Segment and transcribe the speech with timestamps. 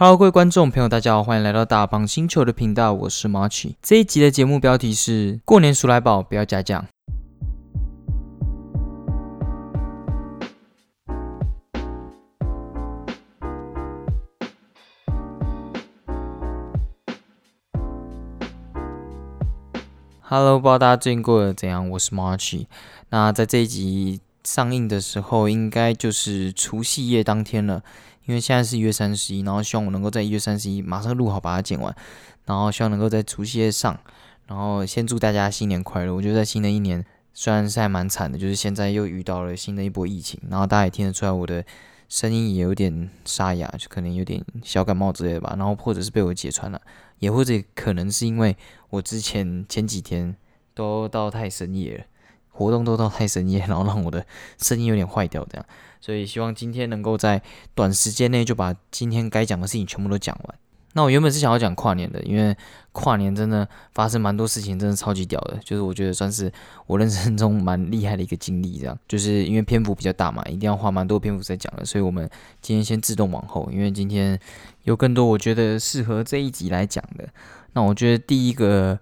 [0.00, 3.74] Hello，各位观众朋友，大家好，欢迎来到大胖星球的频道，我是 March。
[3.82, 6.86] 这一集的节目标题是“过年鼠来宝，不要加酱”。
[20.20, 21.90] Hello，不知道大家最近过得怎样？
[21.90, 22.66] 我是 March。
[23.10, 27.82] 那在这一集上映的时候，应该就是除夕夜当天了。
[28.28, 31.96] 因为现在是一月三十一，然后希望我能够在一月三十一马上录好，把它剪完，
[32.44, 33.98] 然后希望能够在除夕夜上，
[34.46, 36.14] 然后先祝大家新年快乐。
[36.14, 37.02] 我觉得在新的一年
[37.32, 41.64] 虽然是还蛮惨的，就是现在又遇到了新的一波疫情，然后大家也听得出来我的
[42.10, 45.54] 声音也有点沙哑，就可能有点小感冒之类的吧。
[45.56, 46.78] 然后或者是被我姐传了，
[47.20, 48.54] 也或者可能是因为
[48.90, 50.36] 我之前前几天
[50.74, 52.04] 都到太深夜了。
[52.50, 54.26] 活动都到太深夜，然后让我的
[54.60, 55.64] 声音有点坏掉，这样，
[56.00, 57.42] 所以希望今天能够在
[57.74, 60.58] 短时间内就把今天该讲的事情全部都讲完。
[60.94, 62.56] 那我原本是想要讲跨年的，因为
[62.92, 66.50] 跨年真的发生蛮多事情，真的超级屌的，就是我觉得算是
[66.86, 72.28] 我人生中蛮厉害的一个经历，这样，就是因为篇幅比较大嘛，一定要花蛮多篇幅在讲的，所以我们
[72.60, 74.38] 今天先自动往后，因为今天
[74.84, 77.28] 有更多我觉得适合这一集来讲的。
[77.74, 78.98] 那我觉得第一个。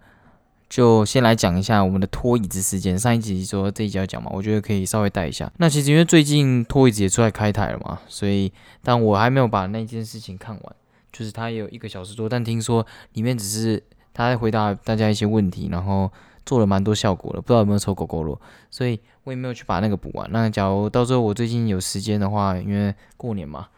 [0.69, 2.99] 就先来讲一下我们的拖椅子事件。
[2.99, 5.51] 上一集说这一集要讲嘛，我觉得可以稍微带一下。
[5.59, 10.77] 那其实因为最近拖椅子也出来开台了嘛，所以但我还没有把那件事情看完。
[11.13, 16.13] 就是它也有一个小时多，但听说里面只是他在回答大家一些问题，然后
[16.45, 18.39] 做了蛮多效果的，不知道有没有抽狗狗肉，
[18.71, 20.29] 所以我也没有去把那个补完。
[20.31, 23.69] 那假如到时候我最近有时间的话，因为过年嘛，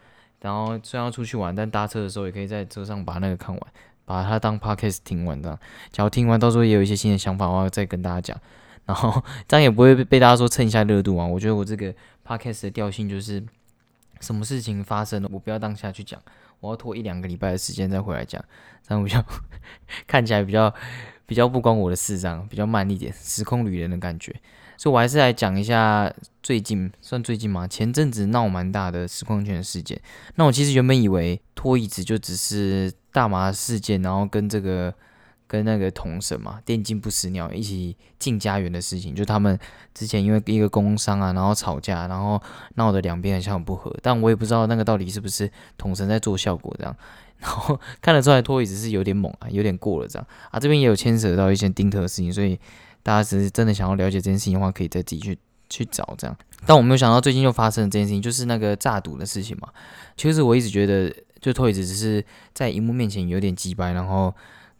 [0.41, 3.63] 然后虽然要出去玩，但搭车的时候也可以在车上把那个看完。
[4.09, 5.59] 把它当 podcast 听完这样，
[5.93, 8.41] 假如听完到时候也有一些新的想法的话，再跟大家讲。
[8.87, 11.27] 然后这样也不会被大家说蹭一下热度啊。
[11.27, 11.93] 我觉得我这个
[12.27, 13.45] podcast 的调性就是，
[14.21, 16.19] 什么事情发生了，我不要当下去讲，
[16.61, 18.43] 我要拖一两个礼拜的时间再回来讲，
[18.89, 19.23] 这样比较
[20.09, 20.75] 看起来比较
[21.27, 24.35] 比较不关我的事，这样比较慢一点，时空旅人的感觉。
[24.79, 26.11] 所以，我还是来讲一下
[26.43, 27.69] 最近算最近嘛？
[27.69, 30.01] 前阵子闹蛮大的实况圈事件。
[30.37, 32.91] 那我其实原本以为拖椅子就只是。
[33.11, 34.95] 大麻事件，然后跟这个
[35.49, 39.59] 跟那个同神嘛，电竞不死鸟一起进家园的事情，就他们
[39.93, 42.41] 之前因为一个工伤啊，然后吵架，然后
[42.77, 46.95] 闹得两边很像不和，但我也不知道那个到底是不是统神在做效果这样，
[47.41, 52.57] 然后看得出来拖椅子是有点猛啊，有点过了这样啊，这边也有牵扯到一些丁特的事情，所以
[53.09, 55.39] 大家只是真的想要了解这件事情的话，可以再自己去
[55.71, 56.37] 去找这样，
[56.67, 59.69] 但我没有想到最近又发生了这件事情，就是那个诈赌的事情嘛，
[60.17, 61.15] 其实我一直觉得。
[61.41, 64.35] 就托椅子只是在荧幕面前有点鸡掰，然后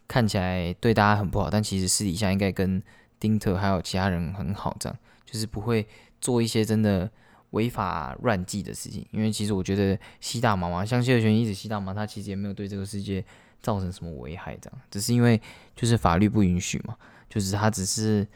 [0.09, 2.83] 看起来对大家很不好，但其实私底下应该跟
[3.21, 5.87] 丁特还有其他人很好，这样就是不会
[6.21, 7.09] 做一些真的
[7.51, 9.07] 违法乱纪的事情。
[9.13, 13.25] 因为其实我觉得吸大麻嘛，像谢尔泉一直吸大麻，他其实也没有对这个世界
[13.63, 15.41] 造成什么危害，这样只是因为
[15.77, 16.97] 就是法律不允许嘛，
[17.29, 18.27] 就是他只是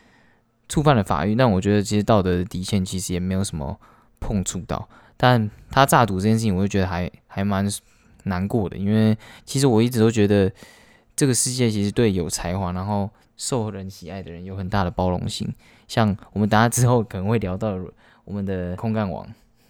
[0.68, 1.34] 触犯了法律。
[1.34, 3.78] 但我觉得其实道德的底线其实也没有什么
[4.20, 7.68] 碰触到，但他诈赌这件事情，我就觉得还还蛮。
[8.24, 10.48] 难过的，因为其实我一直都觉得
[11.16, 15.52] 这个世界其实对有才华、然后受人喜爱的人有很大的包容性。
[15.88, 17.76] 像我们大家之后可能会聊到
[18.24, 19.26] 我们的空干王，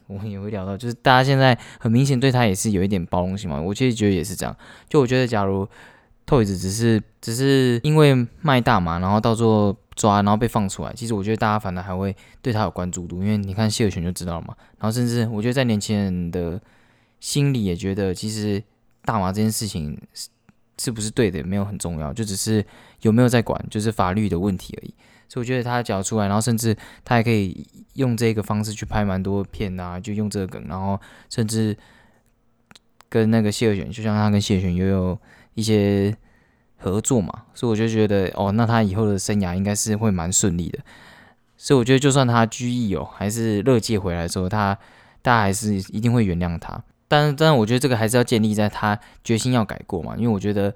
[0.06, 3.59] 我们也会聊到，就是大家现在很明显对他也是有一点包容性嘛。
[3.59, 4.54] 我其实觉得也是这样。
[4.87, 5.66] 就我觉得，假如
[6.27, 14.55] Toys 只是只是因为卖大麻，然后到时候抓，然后被放出来，其实我觉得大家反而还会对他有关注度，因为你看谢尔群就知道了嘛。
[14.78, 16.60] 然后甚至我觉得在年轻人的
[17.21, 18.62] 心里也觉得，其实
[19.05, 20.28] 大麻这件事情是
[20.78, 22.65] 是不是对的，没有很重要，就只是
[23.03, 24.94] 有没有在管，就是法律的问题而已。
[25.28, 31.00] 所以我觉得他讲出来，然后甚至他还可以用这个方式去拍蛮多片啊，就用这个梗，然后
[31.31, 31.77] 甚至
[33.09, 35.19] 跟那个谢尔泉，就像他跟谢尔泉也有
[35.55, 36.17] 一些
[36.77, 40.79] 合作嘛，所以我就觉得哦，那他以后的生涯应该是会蛮顺利的。
[41.57, 44.77] 所以我觉得，就算他居易哦，还是乐界回来之后，他
[45.23, 46.83] 大家还是一定会原谅他。
[47.07, 50.75] 但但是我觉得这个还是要建立在他决心要改过嘛，因为我觉得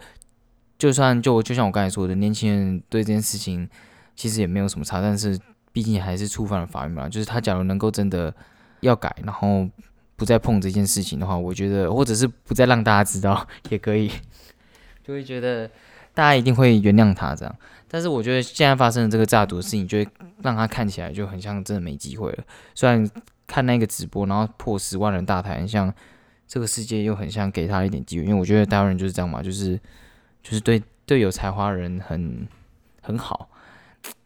[0.79, 3.69] 就算就就像我刚才说的，年轻人对这件事情
[4.14, 5.37] 其实也没有什么差，但是
[5.72, 7.08] 毕竟还是触犯了法律嘛。
[7.08, 8.32] 就是他假如能够真的
[8.81, 9.67] 要改，然后
[10.14, 14.12] 不再碰这件事情的话，我觉得或者是不再让大家知道 也可以，
[15.06, 15.69] 就会觉得
[16.14, 17.56] 大家一定会原谅他这样。
[17.88, 20.08] 但是我觉得现在发生的这个诈赌的事情，就会
[20.43, 22.44] 让他看起来就很像真的没机会了。
[22.75, 23.08] 虽然
[23.47, 25.94] 看那个直播，然后破十万人大台，很像。
[26.49, 29.76] 这个世界又很像给他一点机会，因为我觉得台湾人就是这样嘛，就是
[30.44, 32.47] 就是对对有才华人很
[33.03, 33.49] 很好。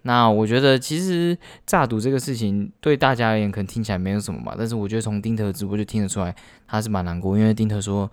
[0.03, 1.35] 那我觉得其实
[1.65, 6.37] 诈赌这个事情对大家而言可能听起来没有什么嘛，但是我觉得从丁特直播就听得出来
[6.67, 8.11] 他是蛮难过，因为丁特说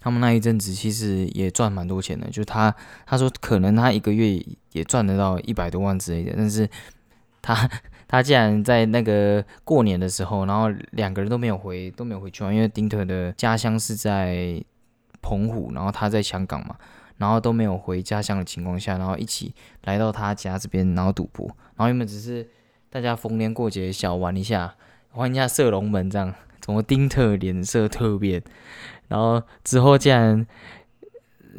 [0.00, 2.74] 他们那一阵子其实也赚蛮多钱的，就他
[3.04, 4.40] 他说可能他一个月
[4.72, 6.68] 也赚得到一百多万之类的，但是
[7.42, 7.68] 他
[8.06, 14.62] 他竟然在那个过年的时候，然后两个人都没有回都没有回去玩，因为丁特的家乡是在
[15.20, 16.76] 澎湖，然后他在香港嘛，
[17.16, 19.52] 然后都没有回家乡的情况下，然后一起
[19.82, 21.46] 来到他家这边，然后赌博，
[21.76, 22.48] 然后原本只是
[22.88, 24.76] 大家逢年过节小玩一下，
[25.14, 26.32] 玩一下射龙门这样。
[26.60, 28.42] 怎么丁特脸色特变，
[29.08, 30.46] 然后之后竟然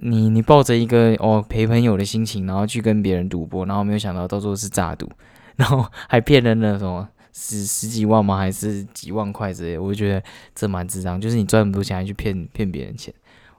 [0.01, 5.09] 你你抱着一个哦陪朋友的心情，然后去跟别人赌博，然后没有想到到最后是诈赌，
[5.55, 8.37] 然后还骗人了什么十十几万吗？
[8.37, 9.77] 还是几万块之类？
[9.77, 10.23] 我就觉得
[10.53, 13.13] 这蛮智障，就是你赚那么多钱还去骗骗别人钱，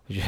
[0.06, 0.26] 我觉得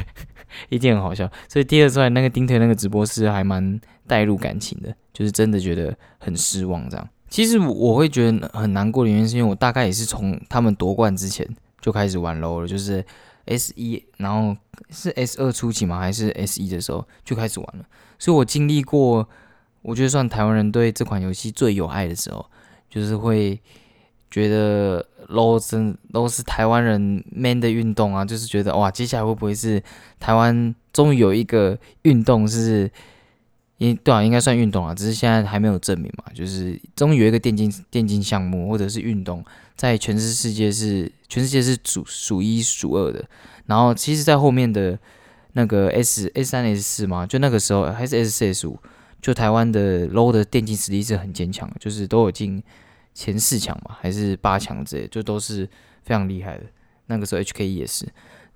[0.69, 1.31] 一定很好笑。
[1.49, 7.09] 所以第二出来那个丁特那个直播是还蛮带入感情的，就是真的觉得很失望这样。
[7.33, 11.49] 其实我会觉得很难过的原因，是因为我大概也是从他们夺冠之前
[11.81, 13.03] 就开始玩 LO 了，就是
[13.47, 14.55] S 一，然后
[14.91, 15.99] 是 S 二初期吗？
[15.99, 17.87] 还是 S 一的时候就开始玩了，
[18.19, 19.27] 所以我经历过，
[19.81, 22.45] 我觉得算台湾人对这款游戏最有爱的时候，
[22.91, 23.59] 就是会
[24.31, 29.83] 觉得 LO 真都是台湾人 man 的运动啊，就是觉得哇，接下来会不会是
[30.21, 32.91] 台湾终于有一个运动是。
[33.83, 36.25] 因对啊，应该算运动啊，只是现在还没有证明嘛。
[36.33, 39.45] 就是终于有一个电竞电竞项目或者是运动，
[39.75, 43.25] 在全世界是全世界是数数一数二的。
[43.67, 44.97] 然后其实，在后面的
[45.55, 48.79] 那个 S S 三 S 四嘛，就那个时候还是 S 四 S 五，
[49.21, 52.63] 就台湾的 low 的电竞实力是很坚强，就是都有进
[53.15, 55.69] 前四强嘛，还是八强之类，就都是
[56.05, 56.65] 非常厉害的。
[57.07, 58.07] 那个时候 HK 也是，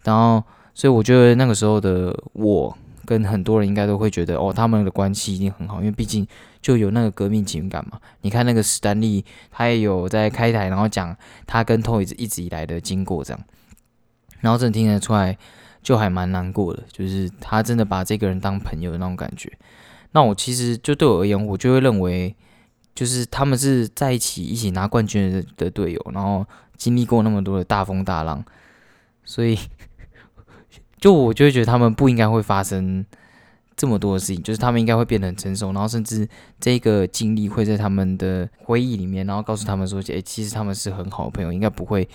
[0.04, 0.40] 然后
[0.72, 2.78] 所以我觉得那个时候的我。
[3.06, 6.26] 跟很多人应该都会觉得哦，他们的关系一定很好，因为毕竟
[6.60, 7.98] 就有那个革命情感嘛。
[8.20, 11.16] 你看那个史丹利，他也有在开台，然后讲
[11.46, 13.40] 他跟 Toys 一直以来的经过这样，
[14.40, 15.38] 然后真的听得出来，
[15.82, 19.50] 就还蛮难过的，就是他真的把这个人当朋友的那种感觉。
[20.12, 22.34] 那我其实就对我而言，我就会认为，
[22.94, 26.44] 就是他们是在一起一起拿冠军的的队友，然后
[26.76, 28.44] 经历过那么多的大风大浪，
[29.24, 29.58] 所以。
[31.00, 33.04] 就我就会觉得他们不应该会发生
[33.76, 36.26] 这么多的事情，就是他们应该会变得很成熟，然后甚至
[36.58, 42.08] 这个经历会在他们的回忆里面，然后告诉他们说，诶，其实他们是很好的朋友，应该不会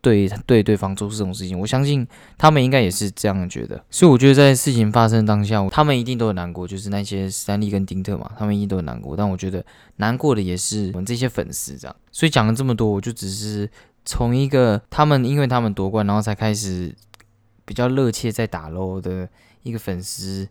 [0.00, 1.60] 对对对方做这种事情。
[1.60, 2.08] 我相信
[2.38, 9.14] 他们应该也是这样觉得，所以我觉得在事情发生当下，他们一定都很难过，就是那些三利跟丁特嘛，他们一定都很难过。
[9.14, 9.62] 但我觉得
[9.96, 11.94] 难过的也是我们这些粉丝这样。
[12.10, 13.68] 所以讲了这么多，我就只是
[14.06, 16.94] 从一个他们因为他们夺冠，然后才开始。
[17.64, 19.28] 比较热切在打 LO 的
[19.62, 20.48] 一个粉丝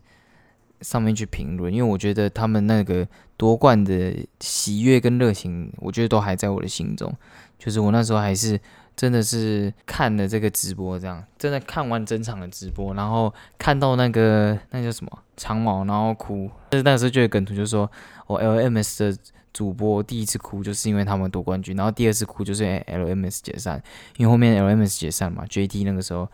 [0.80, 3.06] 上面去评论，因为我觉得他们那个
[3.36, 7.14] 夺冠的喜悦跟热情，我觉得都还在我的心中。
[7.58, 8.58] 就是我那时候还是
[8.96, 16.50] 真的是看了这个直播，这样真的看完整场的直播，然后看到那个那叫什么长毛，然后哭。
[16.70, 17.88] 但是那时候就有梗图，就是说
[18.26, 19.16] 我 LMS 的
[19.52, 23.80] 主播第一次哭就是因为他们夺冠军，然后第二次哭就是 LMS 解散，
[24.16, 26.28] 因为后面 LMS 解散嘛，JT 那个时候。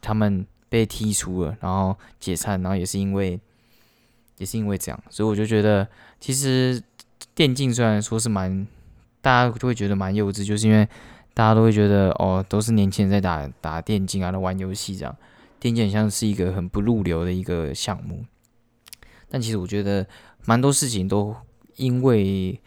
[0.00, 3.40] 他们被踢出了，然后解散，然后也是因为，
[4.36, 5.88] 也是因为这样，所以我就觉得，
[6.20, 6.82] 其实
[7.34, 8.66] 电竞虽然说是蛮，
[9.20, 10.86] 大家就会觉得蛮幼稚，就是因为
[11.34, 15.16] 大家都会觉得，哦，都是年轻人在打打电竞啊，在玩游戏这样，
[15.58, 18.24] 电竞很像是一个很不入流的一个项目，
[19.28, 20.06] 但其实我觉得
[20.44, 21.34] 蛮多事情都
[21.76, 22.60] 因为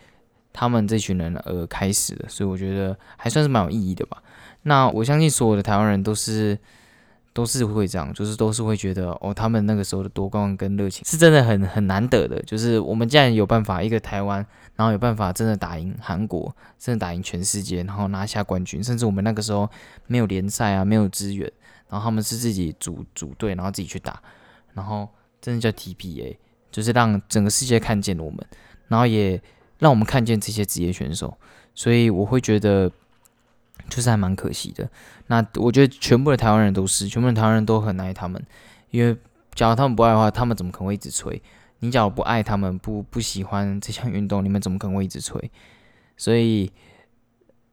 [0.51, 4.23] 他们这群人而开始的，所以我觉得还算是蛮有意义的吧。
[4.63, 6.57] 那我相信所有的台湾人都是。
[7.33, 12.41] 都是会这样，就是都是会觉得哦，他们那个时候的夺冠跟热情是真的很很难得的。
[12.43, 14.45] 就是我们既然有办法一个台湾，
[14.75, 19.69] 然后有办法真的打赢韩国，真的打赢全世界，然后拿下冠军，甚至我们那个时候
[20.07, 21.49] 没有联赛啊，没有资源，
[21.87, 24.21] 然后他们是自己组组队，然后自己去打，
[24.73, 25.07] 然后
[25.39, 26.35] 真的叫 TPA，
[26.69, 28.45] 就是让整个世界看见我们，
[28.89, 29.41] 然后也
[29.79, 31.37] 让我们看见这些职业选手，
[31.73, 32.91] 所以我会觉得。
[33.89, 34.89] 就是还蛮可惜的。
[35.27, 38.43] 那我觉得全部的台湾人都是，全部的台湾人都很爱他们。
[38.89, 39.17] 因为
[39.53, 41.41] 假如他们不爱的话，他们怎么可能会一直吹？
[41.79, 45.51] 你假如不爱他们，不不喜欢这项运动，你们怎么可能会一直吹？
[46.15, 46.71] 所以，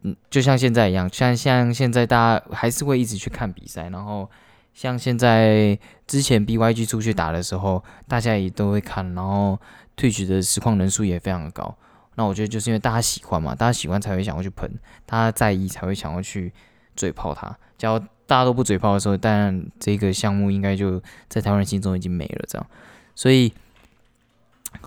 [0.03, 3.91] 嗯，就像现在一样，像像现在大家还是会一直去看比赛。
[3.91, 4.31] 然后，
[4.73, 9.15] 像现在之前 BYG 出去打的时候，大家也都会看。
[9.15, 9.61] 然后，
[9.97, 11.77] 退局的实况人数也非常的高。
[12.19, 14.69] 那我觉得就是因为大家喜欢嘛，大家喜欢才会想要去喷，
[15.07, 16.53] 大家在意才会想要去
[16.97, 17.57] 嘴炮他。
[17.79, 22.45] 假如大家都不嘴炮的时候，当然这个项目应该就在台湾人心中已经没了。
[22.49, 22.67] 这样，
[23.15, 23.53] 所以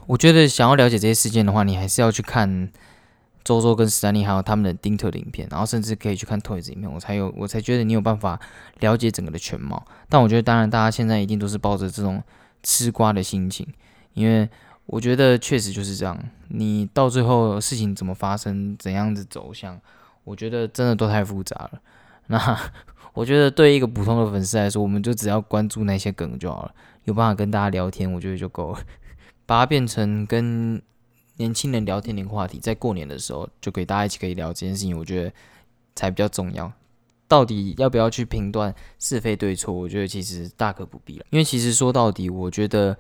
[0.08, 2.70] 我觉得想要了解这些事件的话，你还是要去看
[3.46, 8.38] 周周跟史丹利还有他们的丁特的影片，然后甚至可以去看 Toys 影片，我才有我才觉得你有办法
[8.82, 9.82] 了解整个的全貌。
[10.10, 12.22] 但我觉得，当然大家现在一定都是抱着这种
[12.62, 13.66] 吃瓜的心情，
[14.16, 14.50] 因为
[14.92, 16.22] 我觉得确实就是这样。
[16.50, 19.80] 你到最后事情怎么发生，怎样子走向，
[20.26, 21.82] 我觉得真的都太复杂了。
[22.28, 22.60] 那
[23.16, 28.80] 我觉得对一个普通的粉丝来说，我们就只要关注那些梗就好了，有办法跟大家聊天，我觉得就够了。
[29.46, 30.82] 把它变成跟
[31.38, 35.32] 年轻人聊天的话题，在过年的时候就可以大家一起可以聊这件事情，我觉得
[35.96, 36.70] 才比较重要。
[37.30, 39.74] 到底要不要去评断是非对错？
[39.74, 42.98] 我觉得其实大可不必了，因为其实说到底，我觉得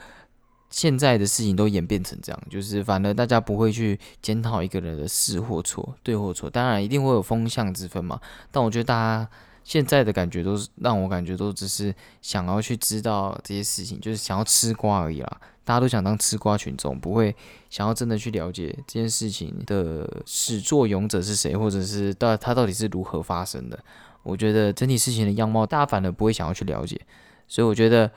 [0.72, 8.20] 现在的事情都演变成这样，就是反而大家不会去检讨一个人的是或错、对或错，当然一定会有风向之分嘛。
[8.50, 9.30] 但我觉得大家。
[9.64, 15.42] 现在的感觉都是让我感觉都只是想要去知道这些事情，就是想要吃瓜而已啦。
[15.64, 17.34] 大家都想当吃瓜群众，不会
[17.70, 23.80] 想要真的去了解这件事情的始作俑者是谁，或者是到它到底是如何发生的。
[24.24, 27.00] 我觉得整体事情的样貌，大家反而不会想要去了解。
[27.48, 28.10] 所以我觉得，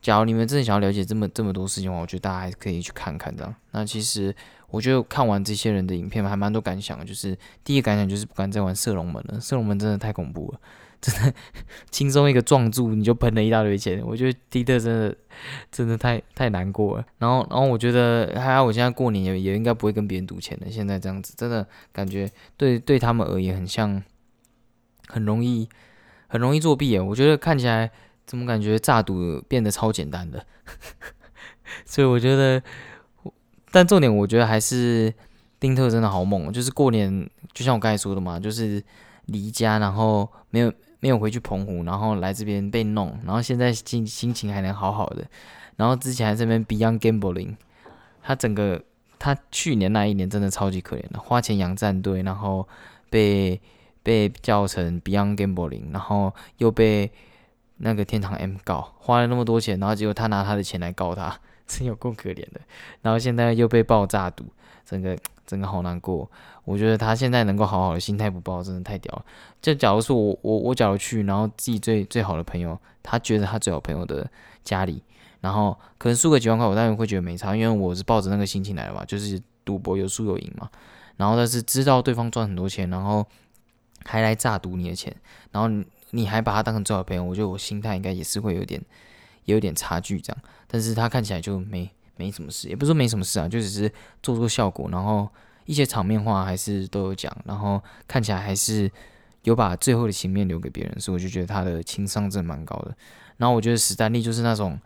[0.00, 3.54] 假如你们真的想要了解这么这么多事情的话，我觉得大家还是可以去看看这样。
[3.72, 4.34] 那其实
[4.70, 7.04] 我觉得看完这些人的影片，还蛮多感想的。
[7.04, 10.60] 就是第一个感想就是不敢再玩射龙门了，射龙门真的太恐怖了。
[11.00, 11.32] 真的
[11.92, 15.16] 轻松一个撞柱你就喷了一大堆钱，我觉得迪特真的
[15.70, 17.04] 真的太太难过了。
[17.18, 20.68] 然后然后我觉得还好，我现在过年也也应该不会跟别人赌钱的。
[20.68, 24.02] 现在这样子真的感觉对对他们而言很像
[25.06, 25.68] 很容易
[26.26, 27.04] 很容易作弊啊！
[27.04, 27.88] 我觉得看起来
[28.28, 30.46] 怎么感觉炸赌变得超简单的，
[31.84, 32.62] 所以我觉得，
[33.72, 35.12] 但重点我觉得还是
[35.58, 38.80] 丁特真的好猛，就是过年就像我刚才说的嘛，就是
[39.24, 40.72] 离家然后没有。
[41.00, 45.24] 没有回去澎湖，然后来这边被弄，然后现在心心情还能好好的，
[45.76, 47.54] 然后之前还这边 Beyond Gambling，
[48.20, 48.82] 他整个
[49.16, 52.66] 他去年那一年真的超级可怜的，花钱养战队，然后
[53.08, 53.60] 被
[54.02, 57.12] 被叫成 Beyond Gambling，然后又被
[57.78, 62.60] 那个天堂 M 告，花了那么多钱，然后结果他拿他的钱来告他， 真有够可怜的，
[63.02, 64.44] 然后现在又被爆炸赌，
[64.84, 65.16] 整个。
[65.48, 66.30] 真的好难过，
[66.66, 69.24] 我觉得他现在能够好好的心态不爆，真的太屌了。
[69.62, 74.30] 就假如说我我我假如去，然后自己最最好的朋友，他觉得他最好朋友的
[74.62, 75.02] 家里，
[75.40, 80.68] 然后可能输个几万块，我当然会觉得没差，因为我是抱着那个心情来的嘛，就是赌博有输有赢嘛。
[81.16, 83.26] 然后但是知道对方赚很多钱，然后
[84.04, 85.16] 还来诈赌你的钱，
[85.50, 85.70] 然后
[86.10, 88.80] 你还把他当成最好朋友，我觉得我心态应该也是会有点
[89.44, 90.42] 有点差距这样。
[90.66, 91.90] 但是他看起来就没。
[92.20, 93.88] 没什么事，也不是说没什么事啊，就只是
[94.24, 95.28] 做做效果，然后
[95.66, 98.90] 一些场面话还是都有讲，然后看起来还是
[99.44, 102.92] 有把最后的情面留给别人，所以我就觉得他的情商真的蛮高的。
[103.36, 104.76] 然后我觉得史丹利就是那种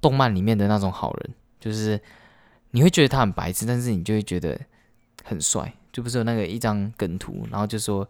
[0.00, 2.00] 动漫里面的那种好人，就是
[2.72, 4.60] 你会觉得他很白痴，但是你就会觉得
[5.22, 8.04] 很帅，就不是有那个一张梗图，然后就说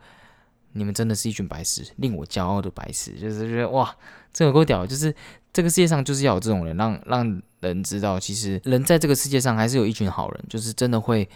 [0.72, 3.94] 你们真的是一群白痴，令我骄傲的白痴，就是觉得哇，
[4.32, 5.14] 这个够屌，就是
[5.52, 7.42] 这个世界上就是要有这种人，让让。
[7.62, 11.28] 人知道，其实人在这个世界上还是有一群好人，就是真的会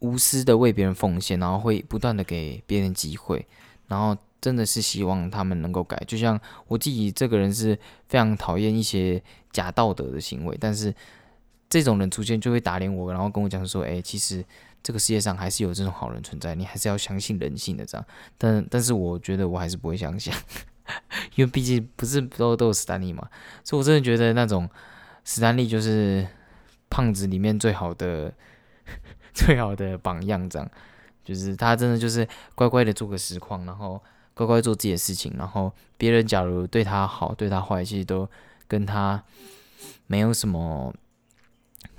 [0.00, 3.46] 无私的为别人奉献，然后会不断的给别人机会，
[3.86, 5.96] 然后真的是希望他们能够改。
[6.06, 7.74] 就像我自己这个人是
[8.08, 10.94] 非常讨厌一些假道德的行为，但是
[11.70, 14.44] 这种人出现就会打脸我，然后跟我讲说：“哎，其实
[14.82, 18.06] 这个世界上还是有这种好人存在，你还是要相信人性的。”这样，
[18.36, 20.32] 但但是我觉得我还是不会相信，
[21.36, 23.28] 因为毕竟不是都都有斯坦利嘛，
[23.64, 24.68] 所以我真的觉得那种。
[25.24, 26.26] 史丹利就是
[26.88, 28.32] 胖子里面最好的、
[29.34, 30.66] 最好的榜样，这样
[31.22, 38.26] 就是他真的就是乖乖的做个实况，然后乖乖做自己的事情，然后别人假如对他好、对他坏，其实都
[38.66, 39.22] 跟他
[40.06, 40.94] 没有什么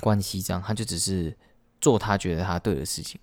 [0.02, 1.38] 关系，这样他就只是
[1.82, 3.20] 做他觉得他对的事情，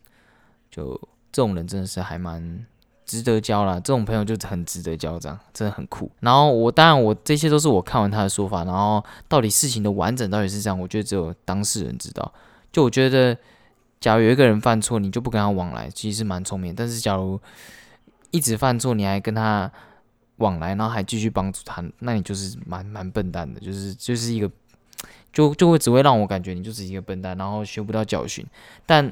[0.70, 0.94] 就
[1.32, 2.66] 这种人真的是还蛮。
[3.06, 6.10] 值得交了，这种朋友就很值得交，这样真的很酷。
[6.18, 12.34] 然后我当然我这些都是我看完他的说法，然后到底事情的完整到底是这样，我觉得只有当事人知道。
[12.72, 13.38] 就我觉得，
[14.00, 16.74] 假如有一个人犯错，你就不跟他往来，其实是蛮聪明。
[16.74, 17.40] 但是假如
[18.32, 19.70] 一直犯错，你还跟他
[20.38, 24.50] 往来，然后还继续帮助他，那你就是蛮蛮笨蛋的，就是就是一个
[25.36, 28.42] 就就会只会让我感觉你就是一个笨蛋，然后学不到教训。
[28.86, 29.06] 但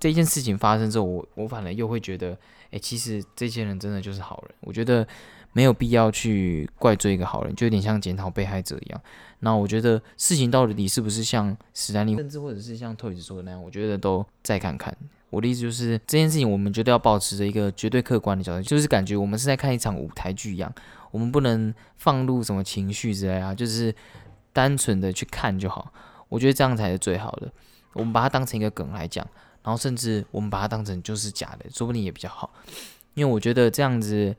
[0.00, 2.38] 这件事情发生之后，我我反而又会觉得。
[2.70, 5.06] 诶，其实这些人真的就是好人，我觉得
[5.54, 9.00] 没有必要去怪罪一个好人，就有点像检讨被害者一样。
[9.38, 14.94] 那我觉得事情到底是不是像史丹利，甚至或者是像托里斯说的那样，我觉得都再看看。
[15.30, 20.70] 我的意思就是，这件事情我们绝对要保持着一个绝对客观的角度，就是感觉我们是在看一场舞台剧一样，
[21.10, 23.94] 我们不能放入什么情绪之类啊，就是
[24.58, 25.92] 单纯的去看就好。
[26.28, 27.48] 我觉得这样才是最好的。
[27.92, 29.24] 我们把它当成一个梗来讲。
[29.62, 32.50] 然后甚至我们把它当成就是假的，说不定也比较好。
[33.14, 34.34] 因为我觉得这样子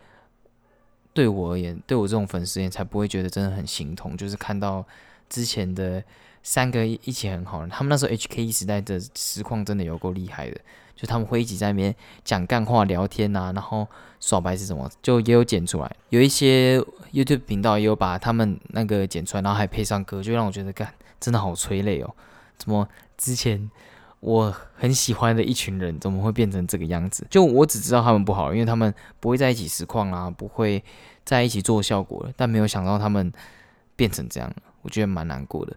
[1.14, 4.18] 对我而言，对我这种粉丝而言，才不会觉得真的很心痛。
[4.18, 4.86] 就是看到
[5.30, 6.04] 之前的
[6.44, 10.60] 三个一起很好，他们那时候 HK 时代的实况真的有够厉害的。
[11.00, 13.88] 就他们会一起在那边讲干话、聊天呐，然后
[14.20, 15.90] 耍白是什么，就也有剪出来。
[16.10, 16.78] 有一些
[17.14, 22.14] YouTube 频道也有把他们那个剪出来，然后还配上歌，就让我觉得干真的好催泪哦。
[22.58, 22.86] 怎么
[23.18, 23.72] 之前
[24.20, 27.26] 我很喜欢的一群人，怎么会变成这个样子？
[27.30, 30.84] 就我只知道他们不好，因为他们不会在一起实况啦，不会
[31.24, 33.32] 在一起做效果了，但没有想到他们
[33.96, 35.74] 变成这样，我觉得蛮难过的。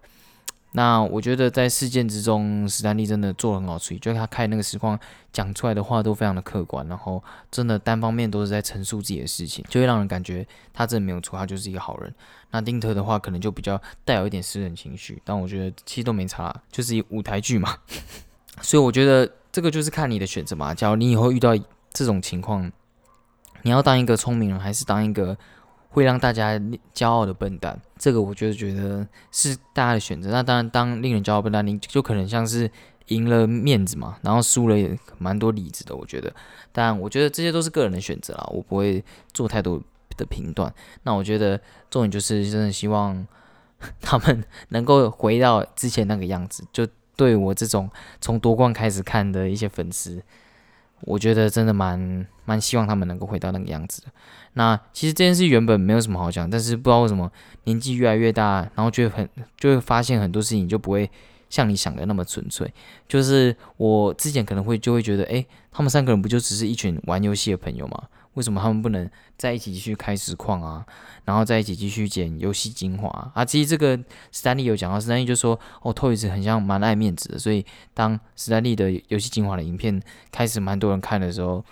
[0.74, 4.98] 那我觉得在事件之中，史丹利真的做的很好，处理，就是他开那个实况
[5.30, 12.14] 讲出来的话都非常的客观，然后真的单方面都是在陈述自己的事情，就会让人感觉他真的没有错，他就是一个好人。
[12.52, 17.76] 那丁特的话可能就比较带有一点私人情绪，但我觉得其实都没差，就是舞台剧嘛。
[18.62, 20.74] 所以我觉得这个就是看你的选择嘛。
[20.74, 21.50] 假如你以后遇到
[21.92, 22.72] 这种情况，
[23.60, 25.36] 你要当一个聪明人，还是当一个？
[25.92, 26.58] 会让大家
[26.94, 30.30] 骄傲的笨蛋，这个我觉得觉得是大家的选择。
[30.30, 32.70] 那当然，当令人骄傲笨蛋，你就可能像是
[33.08, 35.94] 赢了面子嘛，然后输了也蛮多里子的。
[35.94, 36.34] 我觉得，
[36.72, 39.78] 但我觉得这些都是个人的选择啦，我不会做太多
[40.16, 40.72] 的评断。
[41.02, 43.26] 那我觉得重点就是真的希望
[44.00, 46.64] 他们能够回到之前那个样子。
[46.72, 50.22] 就对我这种从夺冠开始看的一些粉丝。
[51.02, 54.08] 我觉得真的蛮蛮希望他们能够回到那个样子的。
[54.54, 57.30] 那其实这件事原本没有什么好讲，但是不知道为什么
[57.64, 61.10] 年纪越来越大，然后就很就会发现很多事情就不会
[61.48, 62.72] 像你想的那么纯粹。
[63.08, 68.02] 就是我之前可能会就会觉得，哎，他们三个人不就只是一群玩游戏的朋友吗？
[68.34, 70.86] 为什么他们不能在一起继续开实况啊？
[71.24, 73.44] 然后在一起继续剪游戏精华啊？
[73.44, 73.96] 其实这个
[74.30, 81.62] 史丹利有讲到，史丹利就说，哦，托伊斯很像蛮爱面子的，所以当史丹利的游戏精华的影片开始蛮多人看的时候，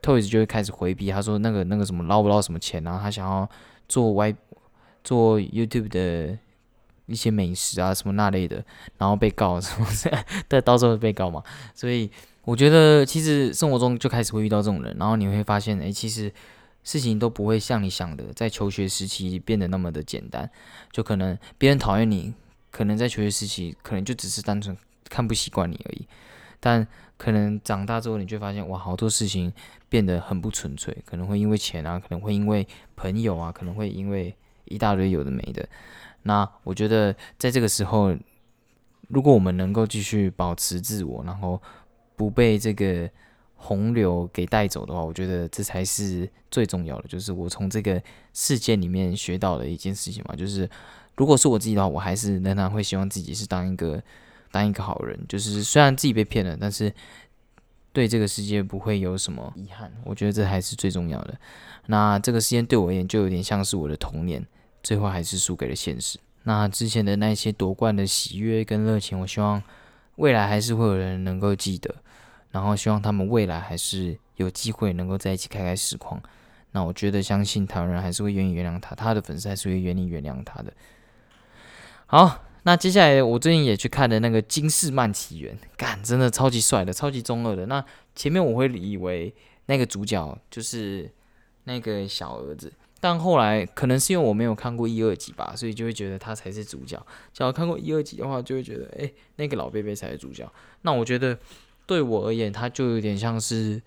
[0.00, 3.00] 托伊斯就会开始回避，他说那个那个什么捞不捞什么钱啊？
[3.02, 3.48] 他想要
[3.88, 4.34] 做 Y
[5.02, 6.38] 做 YouTube 的
[7.06, 8.64] 一些美食啊什么那类的，
[8.98, 9.86] 然后被告 什么
[10.48, 11.42] 的，到时候被告嘛，
[11.74, 12.10] 所以。
[12.44, 16.32] 我觉得其实生活中就开始会遇到这种人，然后你会发现，哎，其实
[16.82, 20.50] 事情都不会像你想的，在求学时期变得那么的简单。
[20.90, 22.34] 就可能别人讨厌你，
[22.70, 24.76] 可能在求学时期可能就只是单纯
[25.08, 26.06] 看不习惯你而已。
[26.58, 29.52] 但可能长大之后，你就发现，哇，好多事情
[29.88, 35.68] 变得很不纯粹，可能会因为钱啊，可能会因为朋友啊，可能会因为一大堆有的没的。
[36.24, 38.16] 那我觉得在这个时候，
[39.08, 41.60] 如果我们能够继续保持自我，然后
[42.22, 43.10] 不被这个
[43.56, 47.08] 洪流给带走的话，我觉得这才是最重要的。
[47.08, 48.00] 就是我从这个
[48.32, 50.70] 事件里面学到的一件事情嘛，就是
[51.16, 54.00] 如果是我自己的话，我还是仍然会希望自己是当一个
[54.52, 55.18] 当一个好人。
[55.28, 56.94] 就是虽然自己被骗了，但是
[57.92, 59.92] 对这个世界不会有什么遗憾。
[60.04, 61.36] 我觉得这还是最重要的。
[61.86, 64.46] 那这个事件对我而言，就有点像是我的童年，
[64.80, 66.20] 最后还是输给了现实。
[66.44, 69.60] 那之前的那些夺冠的喜悦跟热情，我希望。
[70.16, 71.92] 未来还是会有人能够记得，
[72.52, 76.22] 然后希望他们未来还是有机会能够在一起开开实况。
[76.70, 80.72] 那我觉得相信台湾人还是会愿意原谅他，他的粉丝还是会愿意原谅他的。
[82.06, 87.66] 好，那接下来我最近也去看的那个《金士曼起源》，干真的超级帅的，超级中二的。
[87.66, 87.84] 那
[88.14, 89.34] 前面我会以为
[89.66, 91.10] 那个主角就是
[91.64, 92.72] 那个小儿子。
[93.00, 97.04] 但后来可能是因为我没有看过一二集吧，所以就会觉得他才是主角。
[97.32, 100.48] 只要看过一二集的话，就会觉得，哎，那个老贝贝才是主角。
[100.82, 101.36] 那我觉得
[101.86, 103.80] 对我而言，他就有点像是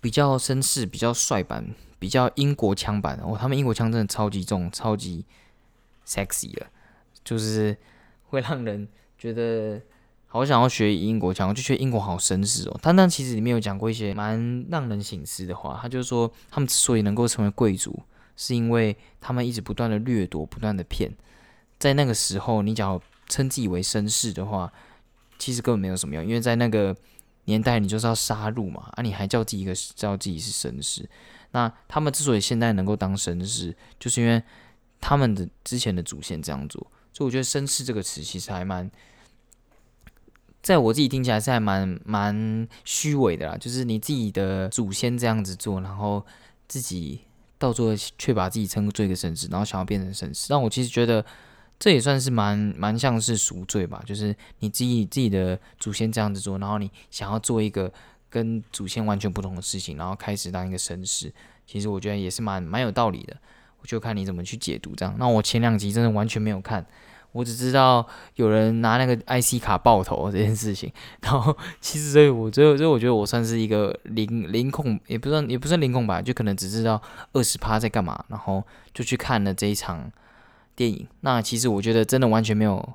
[0.00, 3.18] 比较绅士、比较帅版、比较英国腔版。
[3.22, 5.24] 哦，他们英国腔真的超级重、超级
[6.06, 6.66] sexy 了，
[7.24, 7.76] 就是
[8.28, 8.86] 会让人
[9.18, 9.80] 觉得。
[10.34, 12.80] 好想要学英国腔，就觉得英国好绅士哦。
[12.82, 15.78] 他那其实里面有讲过一些蛮让人醒思的话。
[15.82, 18.02] 他就说，他们之所以能够成为贵族，
[18.34, 21.12] 是因为他们一直不断的掠夺、不断的骗。
[21.78, 24.72] 在那个时候，你只要称自己为绅士的话，
[25.42, 26.96] 其实根本没有什么用，因为在那个
[27.46, 28.88] 年代，你就是要杀戮嘛。
[28.92, 31.04] 啊，你还叫自己一个叫自己是绅士？
[31.50, 34.40] 那他们之所以现在能够当绅士，就是因为
[35.00, 36.80] 他们的之前的祖先这样做。
[37.12, 38.88] 所以我觉得“绅士”这个词其实还蛮。
[40.62, 46.24] 在我自己听起来是还蛮蛮虚伪的啦，就是你自己的祖先这样子做，然后
[46.68, 47.22] 自己
[47.58, 51.26] 到最后却把自己称作一个绅士，然后想要变成绅士，但我其实觉得
[51.82, 57.92] 这也算是蛮蛮像是赎罪吧，就是你自己自己的祖先这样子做，然后你想要做一个
[58.30, 61.32] 跟祖先完全不同的事情，然后开始当一个绅士，
[61.66, 63.36] 其实我觉得也是蛮蛮有道理的，
[63.80, 65.12] 我就看你怎么去解读这样。
[65.18, 66.86] 那我前两集真的完全没有看。
[67.32, 70.92] 我只知道有人拿那个 IC 卡爆头这件事情。
[71.22, 78.62] 然后其实所以我最后最后我觉得我算是一个零零控，也不算也不算零控吧，就可能只知道二十趴在干嘛，然后
[78.94, 80.12] 就去看了这一场
[80.82, 81.06] 电影。
[81.20, 82.92] 那其实我觉得真的完全没有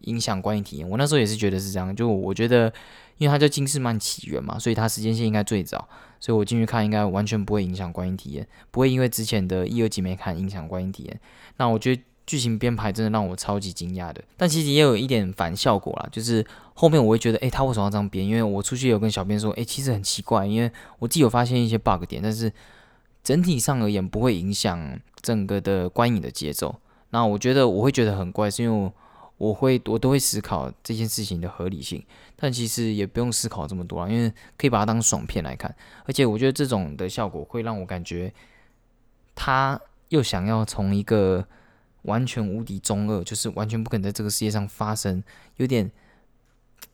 [0.00, 0.88] 影响观影体验。
[0.88, 2.72] 我那时候也是觉得是这样，就我觉得
[3.18, 11.20] 因为它叫《金士曼起源》嘛，所以它时间线应该最早，所以我进去看应该完全不会影响观影体验，不会因为之前的一二集没看影响观影体验。
[11.58, 12.02] 那我觉得。
[12.28, 18.22] 剧情编排真的让我超级惊讶的，但其实也有一点反效果啦，就是后面我会觉得，诶，他为什么要这样编？
[18.22, 22.52] 因为我出去有跟小编说，诶，其实很奇怪，因为我自己有发现一些 bug 点，但是
[23.24, 26.76] 整体上而言不会影响整个的观影的节奏。
[27.10, 28.92] 那我觉得我会觉得很怪，是因为
[29.36, 32.04] 我会我都会思考这件事情的合理性，
[32.36, 38.32] 但其实也不用思考这么多啊，因为可以把它当爽片来看，而且我觉得这种的效果会让我感觉
[39.34, 41.46] 他又想要从一个。
[42.02, 45.22] 完全无敌中二，就是完全不可能在这个世界上发生，
[45.56, 45.90] 有点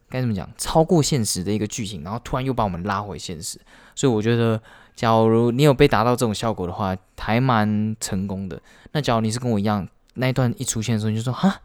[0.09, 3.61] 该怎么讲，超过现实的一个剧情，然后突然又把我们拉回现实。
[3.95, 4.61] 所以我觉得，
[4.97, 8.61] 假如你有被达到这种效果的话，还蛮成功的。
[8.93, 11.61] 那假如你是跟我一样，那一段一出现的时候你就说哈，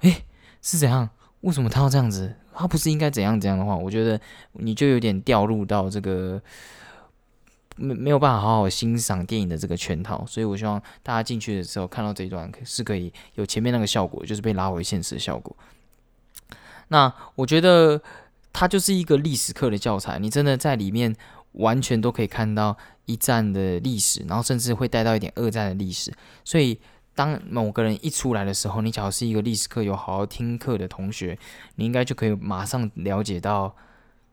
[0.00, 0.24] 诶，
[0.60, 1.08] 是怎样？
[1.40, 2.34] 为什么他要这样子？
[2.54, 4.20] 他不是应该怎样怎样的话，我觉得
[4.52, 6.40] 你就有点掉入到这个。
[7.76, 15.56] 没没有办法好好欣赏电影的这个圈套，所以我希望大家进去的时候看到这一段是可以有前面那个效果，就是被拉回现实的效果。
[16.86, 18.00] 那我觉得
[18.52, 21.12] 它就是一个历史课的教材，你真的在里面
[21.54, 26.12] 完全都可以看到一战的历史，然后甚至会带到一点二战的历史。
[26.44, 26.78] 所以
[27.14, 31.38] 当某个人一出来的时候，你假如是一个历史课有好好听课的同学，
[31.76, 33.76] 你应该就可以马上了解到，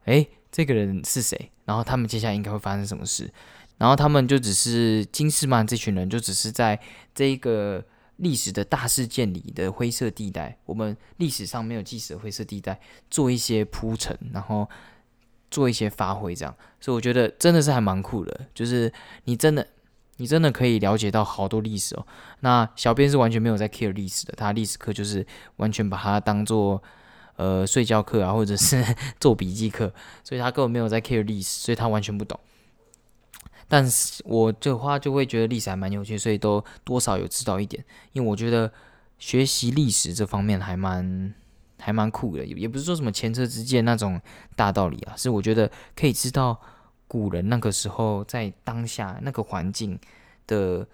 [0.06, 0.28] 哎。
[0.54, 1.50] 这个人是谁？
[1.63, 3.32] 然后他们接下来应该会发生什么事？
[3.78, 6.78] 然后他们就只是金士曼这群人，就只是在
[7.15, 7.82] 这一个
[8.17, 12.78] 历史的大事件里的灰色地带，我们历史上没有记史的灰色地带，
[13.10, 14.70] 做一些铺陈，然后
[15.50, 16.54] 做一些发挥，这样。
[16.82, 18.91] 所以我觉得真的是还蛮酷的，就是
[19.24, 19.65] 你真的，
[20.22, 22.06] 你真的可以了解到好多历史哦。
[22.42, 26.82] 那小编是完全没有在 care 历史的，他历史课就是完全把它当做。
[27.38, 28.86] 呃，睡觉课啊，或者是
[29.20, 29.92] 做笔记课，
[30.24, 32.40] 所以他根本没有在 care 历史，所以他完全不懂。
[33.68, 37.84] 但是我的话就会觉得历史还蛮有趣，所以都多少有知道一点。
[38.12, 38.72] 因为我觉得
[39.18, 41.34] 学习历史这方面还蛮
[41.80, 44.22] 还蛮酷的，也不是说什么前车之鉴那种
[44.56, 46.62] 大道理啊，是我觉得可以知道
[47.12, 50.00] 古人那个时候在当下那个环境
[50.47, 50.88] 的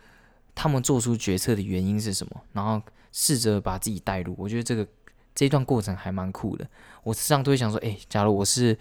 [0.56, 4.34] 他们做出决策的原因是什么，然后试着把自己带入。
[4.36, 4.88] 我觉得这个。
[5.38, 6.68] 这一段过程还蛮酷的，
[7.04, 8.76] 我时常都会想说，哎，假如我是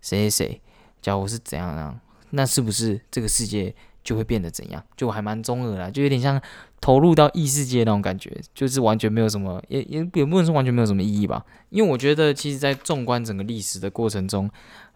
[0.00, 0.60] 谁谁谁，
[1.02, 4.80] 假如我是怎样样，那是不是这个世界就会变得怎样？
[4.96, 6.40] 就还蛮中二啦，就有点像
[6.80, 11.44] 投入到异世界那种感觉，就是完全没有什么，也也也不能说完全没有什么意义吧。
[11.70, 14.48] 因为我觉得，其实，在纵观整个历史的过程中，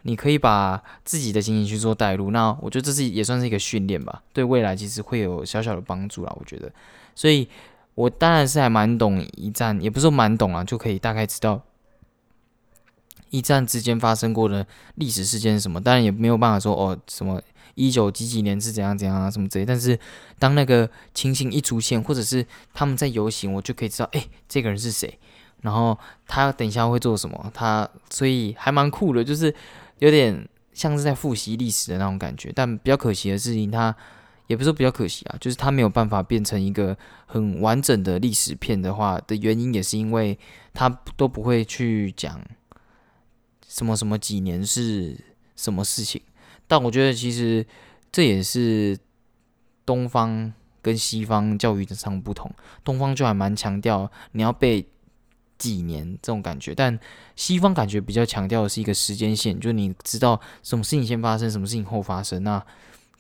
[0.02, 6.36] 你可以把自己的心情去做带入，那我觉得这是也算是一个训练吧，对未来其实会有小小的帮助啦。
[6.38, 6.72] 我觉得，
[7.14, 7.48] 所以。
[7.96, 11.60] 我当然是还蛮懂一战，也不是说蛮懂啊，就可以大概知道
[13.28, 15.78] 一战之间发生过的历史事件是什么。
[15.78, 17.42] 当然也没有办法说哦，什么
[17.74, 19.66] 一九几几年是怎样怎样啊，什么之类。
[19.66, 19.98] 但是
[20.38, 25.18] 当那个情形一出现，或者是他们在游行，我就可以知道，哎，这个人是谁，
[25.60, 27.50] 然后他等一下会做什么。
[27.52, 29.54] 他所以还蛮酷的，就是
[30.00, 32.52] 有点像是在复习历史的那种感觉。
[32.54, 33.96] 但比较可惜的事情，它。
[34.46, 40.36] 也不是比较可惜啊，就是它没有办法变成一个很完整的历史片的话的原因，也是因为
[40.74, 42.44] 它都不会去讲
[43.64, 45.16] 什么什么几年是
[45.54, 46.20] 什么事情。
[46.66, 47.64] 但我觉得其实
[48.10, 48.98] 这也是
[49.86, 54.84] 东方跟西方教育的上不同，东方就还蛮强调你要背
[55.60, 56.98] 几年这种感觉，但
[57.36, 62.60] 西方感觉比较强调的是一个时间线，就是你知道什么事情先发生，什么事情后发生那。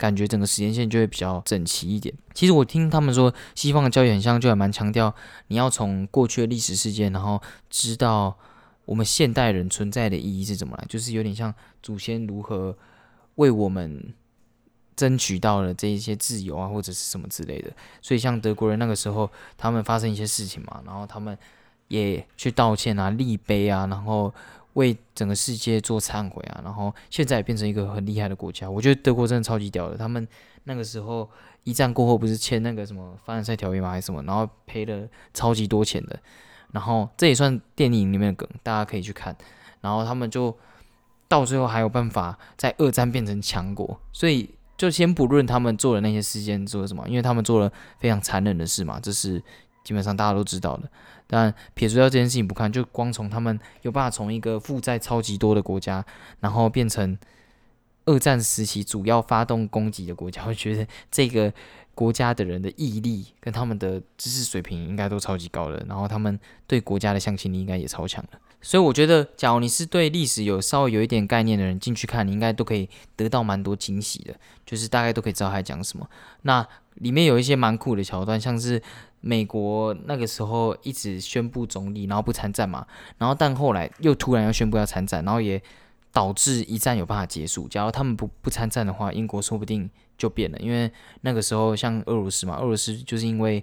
[0.00, 2.14] 感觉整个时间线就会比较整齐一点。
[2.32, 5.14] 其实我听他们说，西方的教育很像，就还蛮强调
[5.48, 8.34] 你要从过去的历史事件，然后知道
[8.86, 12.74] 我们现代人存在的意义是怎么来，就是有点像祖先如何
[13.34, 14.14] 为我们
[14.96, 17.70] 争取到了这一些自由啊，或者是什么之类的。
[18.00, 21.36] 所以像德国人那个时候，他们发生一些事情嘛，然后他们
[21.90, 24.34] 也去道歉啊、立碑啊，然后。
[24.74, 28.70] 为整个世界做忏悔啊，然后现在也变成一个很厉害的国家。
[28.70, 29.96] 我觉得德国真的超级屌的。
[29.96, 30.26] 他们
[30.62, 31.28] 那个时候
[31.64, 33.90] 一战过后不是签那个什么凡尔赛条约吗？
[33.90, 34.22] 还是什么？
[34.22, 36.16] 然后赔了超级多钱的。
[36.70, 39.36] 然后这也算电影里面的梗，大家可以去看。
[39.80, 40.56] 然后他们就
[41.26, 44.00] 到最后还有办法在二战变成强国。
[44.12, 44.48] 所以
[44.78, 49.42] 就先不论他们做的那些事件做了什么，因为他们做了非常残忍的事嘛，这是
[49.82, 50.88] 基本上大家都知道的。
[51.32, 56.04] 但撇除掉这件事情不看，就光从他们有办法从一个负债超级多的国家，
[56.40, 57.16] 然后变成
[58.04, 61.52] 二战时期主要发动攻击的国家， 我觉得这个
[61.94, 68.38] 国家的人的毅力跟他们的知识水平应该都超级高的，然后他们对国家的向心力应该也超强的。
[68.60, 74.34] 所以我觉得，假如你是对历史有稍微有一点概念的人进去看，你应该都可以得到蛮多惊喜的，
[74.66, 76.08] 就是大概都可以知道他在讲什么。
[76.42, 78.82] 那里面有一些蛮酷的桥段，像是。
[79.20, 82.86] 美国那个时候一直宣布中立，然后不参战嘛，
[83.18, 85.60] 然后但后来又突然要宣布要参战，然后也
[86.10, 87.68] 导致一战有办法结束。
[87.68, 93.62] 假如他们不不参战的话，英国说不定就变了，因为那个时候像俄罗斯嘛，俄罗斯就是因为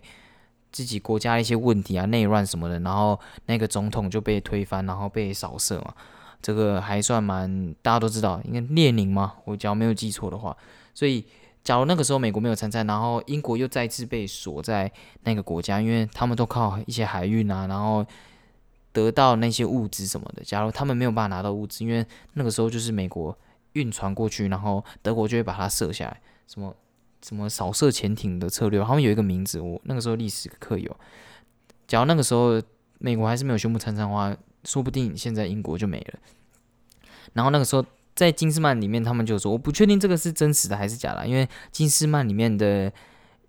[0.72, 5.94] 自己国家一些问题啊、内乱什么的，然后那个总统就被推翻，然后被扫射嘛，
[6.42, 10.56] 这个还算蛮大家都知道，应该列宁嘛，我只要没有记错的话，
[10.94, 11.26] 所以。
[11.68, 14.90] 假如那个时候美国没有参战，然后英国又再次被锁在
[15.24, 18.06] 那个国家，因为他们都靠一些海运啊，然后
[18.94, 20.42] 得到那些物资什么的。
[20.46, 23.38] 假如他们没有办法拿到物资，因为那个时候就是美国
[23.74, 26.74] 运船过去，然后德国就会把它射下来，什么
[27.22, 30.98] 什么扫射潜艇的策略，他们有一个名字，我那个时候历史课有。
[31.86, 32.62] 假如那个时候
[33.00, 36.20] 美国还是没有宣布参战的话，说不定现在英国就没了。
[37.34, 37.84] 然后那个时候。
[38.18, 42.92] 在金斯曼里面，他们就说我不确定这个是真实的还是假的，因为金斯曼里面的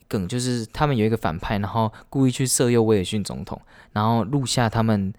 [0.07, 3.59] 梗就是他们有一个反派，然后故意去色诱威尔逊总统，
[3.95, 5.11] 然后录下他们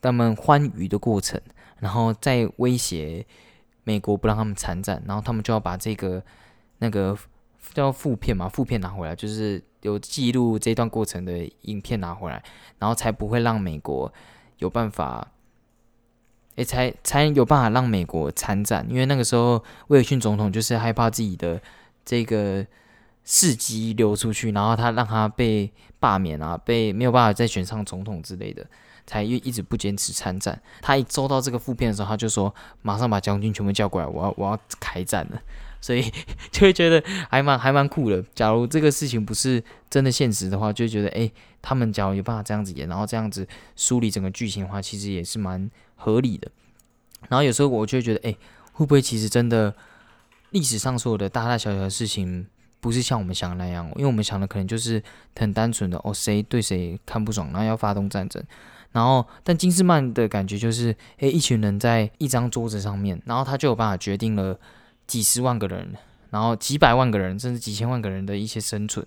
[0.00, 1.40] 他们欢愉的过程，
[1.80, 3.26] 然后再威胁
[3.82, 6.22] 美国不让他们参战，然后他们就要把这个
[6.78, 7.18] 那个
[7.74, 12.40] 叫副片嘛，副片拿回来，就是有记录这段过程的影片拿回来，
[12.78, 14.12] 然后才不会让美国
[14.58, 15.32] 有办法。
[16.58, 21.62] 也才才有办法让美国参战，因为那个时候威尔逊总统就是害怕自己的
[22.04, 22.66] 这个
[23.22, 28.66] 事迹流出去，然后他让他被罢免啊，被没有办法再选上总统之类的，
[29.06, 30.60] 才一一直不坚持参战。
[30.82, 35.40] 他一收到这个副片的时候，他就说马上把将军全部叫过来，我要我要开战了。
[35.80, 36.02] 所以
[36.50, 38.20] 就会觉得还蛮还蛮酷的。
[38.34, 41.30] 假如这个事情不是真的现实的话，就觉得哎，
[41.62, 46.50] 他们假如有办法这样子演，然后这样子梳理整个剧情的话，其实也是蛮合理的。
[47.28, 48.34] 然后有时候我就会觉得，哎，
[48.72, 49.74] 会不会其实真的
[50.52, 52.46] 历史上所有的大大小小的事情，
[52.80, 53.86] 不是像我们想的那样？
[53.96, 55.02] 因为我们想的可能就是
[55.36, 58.42] 很单纯的，哦，谁对谁看不爽，然后要发动战争。
[58.92, 64.58] 然后，但金斯曼的感觉就是，哎，一群人在一张桌子上面，然后他就有办法决定了。
[65.08, 65.94] 几十万个人，
[66.28, 69.02] 然后几百万个人，甚至几千万个人的一些生存，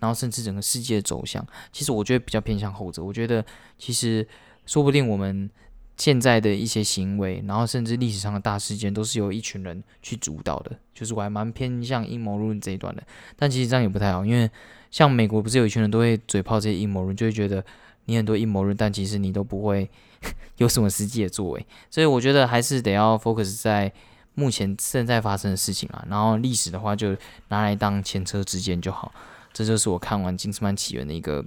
[0.00, 3.02] 然后甚至整个世界的走向，其实我觉得比较偏向后者。
[3.02, 3.42] 我觉得
[3.78, 4.28] 其实
[4.66, 5.48] 说不定我们
[5.96, 10.78] 现在的一些行为，然后甚至历史上的大事件，都是由一群人去主导的。
[10.94, 13.02] 就是我还蛮偏向阴谋论这一段的。
[13.36, 14.50] 但其实这样也不太好，因为
[14.90, 17.64] 像美国不是有一群人都会嘴炮这些阴谋论，就会觉得
[18.04, 19.90] 你很多阴谋论，但其实你都不会
[20.58, 21.66] 有什么实际的作为。
[21.90, 23.92] 所以我觉得还是得要 focus 在。
[24.38, 27.16] 目前正在发生的事情啊，然后历史的话就
[27.48, 29.10] 拿来当前车之鉴就好。
[29.50, 31.42] 这就是我看完《金斯曼起源》的一个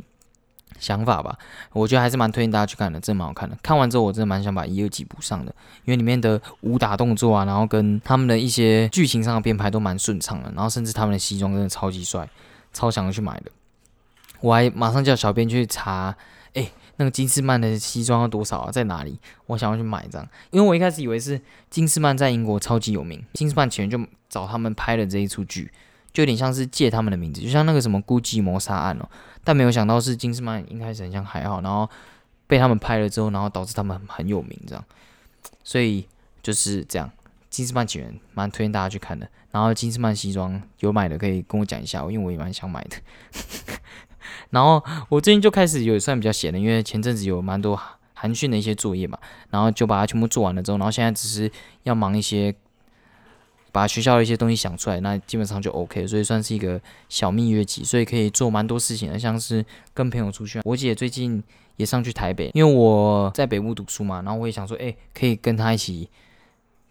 [0.79, 1.37] 想法吧。
[1.71, 3.57] 我觉得还是蛮推荐大家去看的，真蛮好看的。
[3.61, 5.53] 看完之后，我真的蛮想把一、二集补上的，
[5.85, 12.27] 因为里面的武打动作啊，然后跟他们的一些剧情上的编排都蛮顺畅的，然后甚至他们的西装真的超级帅，
[12.73, 13.51] 超想要去买的。
[14.41, 16.15] 我还马上叫小编去查，
[16.53, 16.71] 哎。
[17.01, 18.69] 那个金斯曼的西装要多少啊？
[18.69, 19.17] 在哪里？
[19.45, 21.39] 我想要去买一张，因为我一开始以为是
[21.69, 25.71] 金斯曼在英国超级有名，金斯曼前就找他们拍了这一出剧，
[26.11, 29.07] 就有点像是借他们的名字，就像那个什么《孤寂谋杀案》哦。
[29.49, 31.89] 但没有想到是金斯曼一开始很像还好，然后
[32.45, 34.85] 被他们拍了之后，然后导致他们很有名这样。
[35.63, 36.07] 所以
[36.43, 37.09] 就是这样，
[37.49, 39.27] 金斯曼起源蛮推荐大家去看的。
[39.49, 42.97] 然后金斯曼西装有买的可以跟我讲一下，因为我也蛮想买的。
[44.51, 47.75] 然后我最近就开始有算比较闲的，因为前阵子有蛮多
[48.13, 49.17] 寒训的一些作业嘛，
[49.49, 52.53] 然后就把它全部做完了之后，然后现在只是要忙一些，
[53.71, 60.59] 把学校的一些东西想出来，那基本上就 OK，所以算是一个小蜜月期，所以可以做蛮多事情的，像是跟朋友出去。
[60.63, 61.43] 我姐最近
[61.77, 66.09] 也上去台北，因为我在北部读书嘛，然后我也想说，哎，可以跟她一起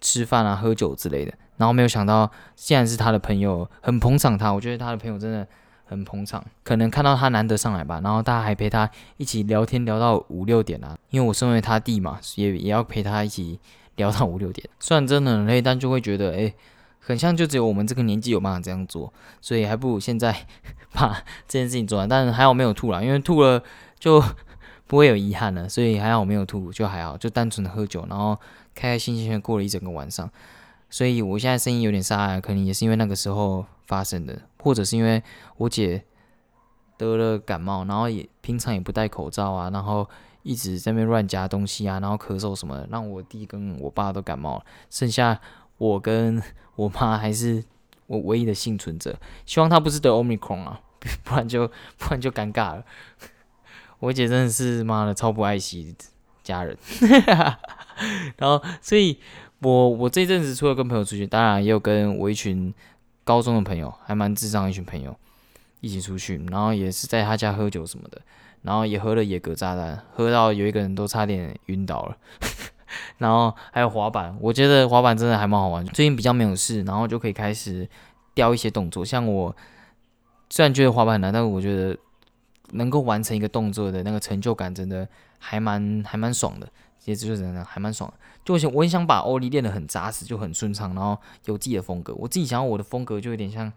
[0.01, 1.33] 吃饭啊、喝酒之类的。
[1.57, 5.47] 然后没有想到，竟然是她的朋友，很捧场她，我觉得她的朋友真的。
[5.91, 8.87] 很捧场，可能看到她难得上来吧，然后大家还陪她
[9.17, 10.95] 一起聊天聊到五六点啊。
[11.09, 13.59] 因为我身为他弟嘛，也也要陪她一起
[13.99, 14.67] 聊到五六点。
[14.81, 16.55] 虽然真的很累，但就会觉得哎，
[16.99, 20.47] 很像就只有我们这个年纪有办法这样做，所以还不如现在
[20.95, 22.09] 把这件事情做完。
[22.09, 23.63] 但还好没有吐了，因为吐了
[23.99, 24.25] 就
[24.89, 28.35] 不会有遗憾了，所以还好没有吐，就还好，就单纯的喝酒，然后
[28.75, 30.31] 开开心心的过了一整个晚上。
[30.89, 35.23] 所以我现在声音有点沙哑，可能也是因为那个时候发生的，或者是因为
[35.59, 36.03] 我姐
[36.97, 40.09] 得了感冒，然后也平常也不戴口罩啊，然后
[40.42, 45.40] 一直在那边乱夹东西啊，然后咳嗽什么，的，让我弟跟我爸都感冒了，剩下
[45.77, 46.42] 我跟
[46.77, 47.64] 我妈还是
[48.07, 49.18] 我唯一的幸存者。
[49.44, 50.81] 希望他不是得 omicron 啊，
[51.24, 52.85] 不然就不然就尴尬了。
[53.98, 55.94] 我姐真的是妈的超不爱惜
[56.42, 56.77] 家人，
[58.38, 59.18] 然后所以
[59.61, 62.72] 我我这阵子除了跟朋友出去，当然也有跟我一群
[63.24, 65.16] 高中的朋友，还蛮智障一群朋友。
[65.81, 68.20] 一起出去，然后也是在他家喝酒什么的，
[68.62, 72.16] 然后也喝了野格炸弹，喝到有一个人都差点晕倒了。
[73.18, 75.85] 然后还有滑板，我觉得滑板真的还蛮好玩。
[75.87, 77.88] 最近比较没有事，然后就可以开始
[78.35, 79.05] 雕一些动作。
[79.05, 79.55] 像我
[80.51, 81.97] 虽然觉得滑板难，但是我觉得
[82.73, 85.07] 能够完成一个动作的那个成就感，真的
[85.38, 86.68] 还蛮还蛮爽的。
[87.05, 88.12] 也就是真的还蛮爽。
[88.44, 92.14] 就我想，我很想把欧力练得很扎实，就很顺畅，然后有自己的风格。
[92.14, 93.73] 我自己想要我的风格就有点像。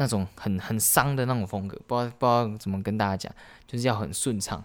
[0.00, 3.34] 那种很很伤的那种风格，不知道不知道怎么跟大家讲，
[3.66, 4.64] 就是要很顺畅，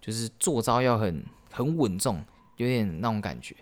[0.00, 2.24] 就是做招要很很稳重，
[2.56, 3.54] 有点那种感觉，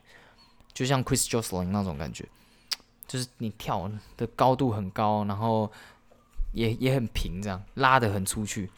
[0.73, 2.25] 就像 Chris Joslin 那种感觉，
[3.09, 5.69] 就是你跳的高度很高，然后
[6.53, 8.71] 也也很平，这样拉的很出去，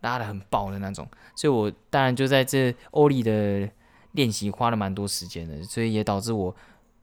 [0.00, 1.08] 拉的很爆的那种。
[1.36, 3.70] 所以我当然就在这欧力的
[4.12, 6.52] 练习花了蛮多时间的，所以也导致我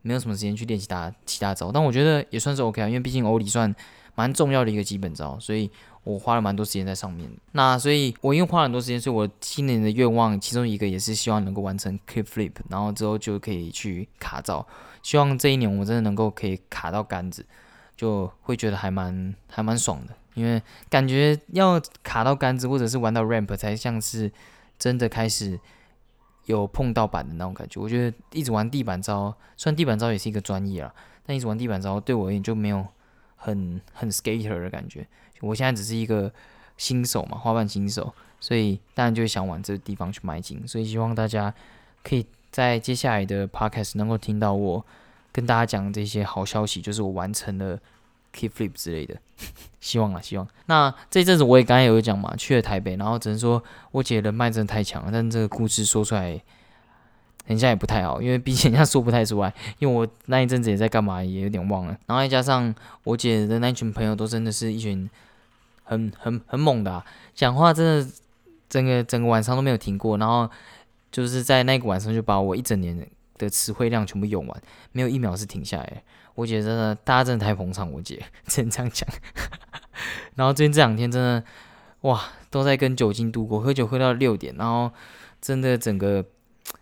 [0.01, 3.73] 没有什么时间去练习他其他招，但我觉得也算是 OK 啊，因为毕竟欧力算。
[4.15, 5.69] 蛮重要的一个基本招，所以
[6.03, 7.29] 我花了蛮多时间在上面。
[7.53, 14.65] 那所以我因为花了很多时间，所以我今年的愿望其中一个也是希望能够完成 Keep Flip，然后之后就可以去卡招。
[15.01, 17.45] 希望这一年我真的能够可以卡到杆子，
[17.95, 20.13] 就会觉得还蛮还蛮爽的。
[20.33, 24.31] 因为感觉要卡到杆子或者是玩到 Ramp 才像是
[24.79, 25.59] 真的开始
[26.45, 27.81] 有碰到板的那种感觉。
[27.81, 30.93] 我觉得一直玩地板招，虽然地板招也是一个专业啊，
[31.25, 32.85] 但一直玩地板招对我而言就没有。
[33.43, 35.03] 很很 skater 的感觉，
[35.41, 36.31] 我现在只是一个
[36.77, 41.51] 新手嘛，花瓣新手，所以当然就会想往这个地方去迈进，所以希望大家
[42.03, 44.85] 可以在接下来的 podcast 能够听到我
[45.31, 47.79] 跟大家讲这些好消息，就是我完成了
[48.31, 49.17] key flip 之类的，
[49.79, 50.47] 希望啊，希望。
[50.67, 56.39] 那这阵子我也刚才有讲嘛，去了台北，然后只能说我姐人脉真的太强了，但这个故事说出来。
[57.47, 59.53] 人家也不太好，因为毕竟人家说不太出来。
[59.79, 61.97] 因为我那一阵子也在干嘛，也有点忘了。
[62.05, 62.73] 然后再加上
[63.03, 65.09] 我姐的那群朋友，都真的是一群
[65.83, 68.11] 很很很猛的，讲话真的
[68.69, 70.17] 整个整个晚上都没有停过。
[70.17, 70.49] 然后
[71.11, 73.05] 就是在那个晚上，就把我一整年
[73.37, 76.03] 的词汇量全部用完，没有一秒是停下来。
[76.35, 79.09] 我姐真的，大家真的太捧场我姐， 只能这样讲。
[80.35, 81.43] 然后最近这两天真的
[82.01, 84.91] 哇，都在跟酒精度过，喝酒喝到六点，然后
[85.41, 86.23] 真的整个。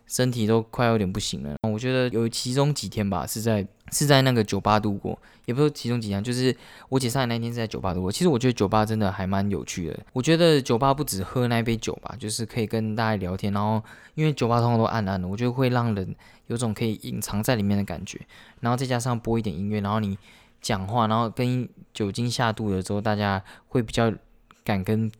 [0.10, 6.54] 身体都快有点不行了，我觉得有其中几天吧，是在是在那个酒吧度过，也不是其中几天，就是
[6.90, 8.12] 我姐上来那天是在酒吧度过。
[8.12, 13.80] 其实我觉得酒吧真的还蛮有趣的，我觉得酒吧不止喝那杯酒吧，就是可以跟大家聊天，然后
[14.16, 16.16] 因为酒吧通常都暗暗的，我觉得会让人
[16.48, 18.20] 有种可以隐藏在里面的感觉，
[18.62, 20.18] 然后再加上播一点音乐，然后你
[20.60, 24.12] 讲话，然后跟酒精下肚了之后，大家会比较
[24.64, 25.12] 敢跟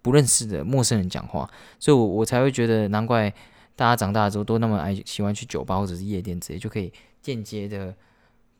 [0.00, 1.46] 不认识的陌生人讲话，
[1.78, 3.30] 所以我我才会觉得难怪。
[3.80, 7.94] 大家长大之后都那么爱喜欢去酒吧或者是夜店之类，就可以间接的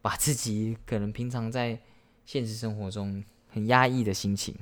[0.00, 1.78] 把自己可能平常在
[2.24, 4.54] 现实生活中很压抑的心情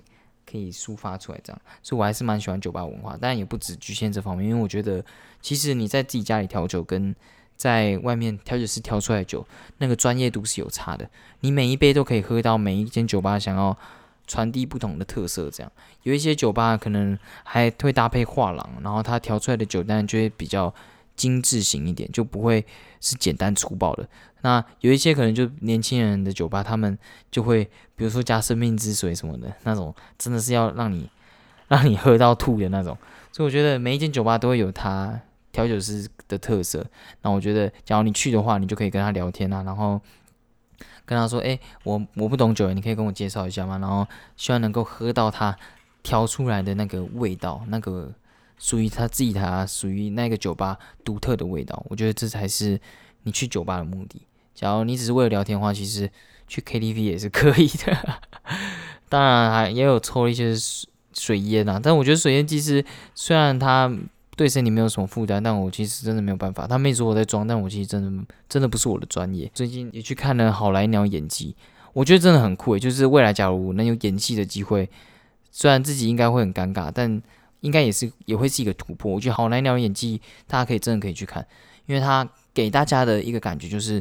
[0.44, 1.62] 可以抒发出来，这样。
[1.80, 5.04] 所以我还是蛮喜欢酒吧文化，但也不止局限这方面，因为我觉得
[5.40, 7.14] 其实你在自己家里调酒跟
[7.54, 11.08] 在外面调酒师调出来的酒，那个专业度是有差的。
[11.38, 13.78] 你每一杯都可以喝到每一间酒吧想要。
[14.28, 15.72] 传递不同的特色，这样
[16.04, 20.72] 有一些酒吧可能还会搭配画廊，然后它调出来的酒单就会比较
[21.16, 22.64] 精致型一点，就不会
[23.00, 24.06] 是简单粗暴的。
[24.42, 26.96] 那有一些可能就年轻人的酒吧，他们
[27.30, 27.64] 就会
[27.96, 31.10] 比如说加生命之水什么的那种，真的是要让你
[31.66, 32.96] 让你喝到吐的那种。
[33.32, 36.86] 所以我觉得每一间酒吧都会有它调酒师的特色。
[37.22, 40.00] 那我觉得，假如你去的话，你就可以跟他聊天啊，然后。
[41.08, 43.78] 跟他说：“哎，我我不懂酒，你可以跟我介绍一下吗？
[43.78, 45.56] 然后希望能够喝到他
[46.02, 48.12] 调出来的那个味道，那个
[48.58, 51.82] 属于他自己他属于那个酒吧独特的味道。
[51.88, 52.78] 我觉得这才是
[53.22, 54.20] 你去酒吧的目的。
[54.54, 56.10] 假如你只是为了聊天的话，其实
[56.46, 58.20] 去 KTV 也是可以的。
[59.08, 60.54] 当然还也有抽一些
[61.14, 62.84] 水烟啊，但我觉得水烟其实
[63.14, 63.90] 虽然它。”
[64.38, 66.64] 对身体没有什么负担，但我其实真的没有办法。
[66.64, 69.50] 他没说我在装，但我其实真的真的不是我的专业。
[69.52, 71.56] 最近也去看了好莱鸟演技，
[71.92, 72.78] 我觉得真的很酷诶。
[72.78, 74.88] 就是未来假如能有演戏的机会，
[75.50, 77.20] 虽然自己应该会很尴尬，但
[77.62, 79.12] 应该也是也会是一个突破。
[79.12, 81.44] 我觉得好莱鸟演技，大家可以真的可以去看，
[81.86, 82.24] 因为他
[82.54, 84.00] 给大家的一个感觉就是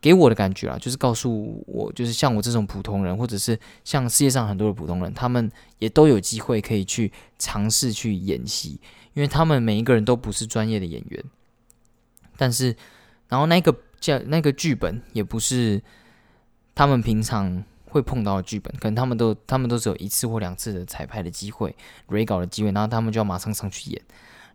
[0.00, 5.50] 给我的感觉啊，就是告诉我，就是像我这种普通人，或者是像世界上很多的普通人，他们
[5.80, 8.80] 也都有机会可以去尝试去演戏，
[9.18, 11.24] 因为他们每一个人都不是专业的演员，
[12.36, 12.76] 但是，
[13.26, 15.82] 然后那个叫那个剧本也不是
[16.72, 21.74] 他们平常会碰到的剧本，可能他们都他们都只有一次或两次的彩排的机会、
[22.06, 24.00] 蕊稿的机会，然后他们就要马上上去演，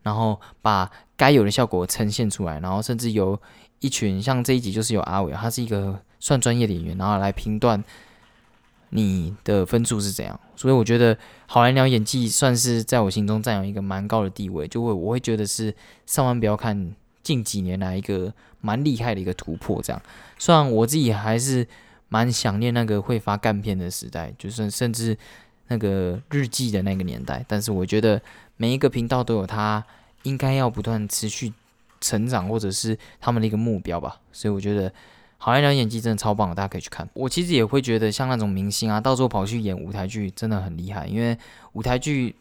[0.02, 3.38] 然后把该有的效果呈现出来，然后甚至有。
[3.80, 7.84] 一群像这一集就是有阿伟，他是一个算专业的演员，然后来评断
[8.94, 10.40] 你的分数是怎样。
[10.56, 11.18] 所以我觉得
[11.48, 15.74] 好莱鸟演技算是在我心中占有一个蛮高的地位，就会我会觉得是
[16.06, 19.82] 上万标看近几年来一个蛮厉害的一个突破。
[19.82, 20.02] 这样，
[20.38, 21.68] 虽然我自己还是
[22.10, 25.18] 蛮想念那个会发干片的时代，就是甚至
[25.68, 28.22] 那个日记的那个年代，但是我觉得
[28.58, 29.84] 每一个频道都有它
[30.24, 31.54] 应该要不断持续。
[32.06, 34.92] 成长或者是他们的一个目标吧，所以我觉得
[35.44, 37.06] 好莱坞演技真的超棒，大家可以去看。
[37.14, 41.38] 我其实也会觉得像那种明星啊，到时候跑去演舞台剧真的很厉害，因为
[41.74, 42.34] 舞台剧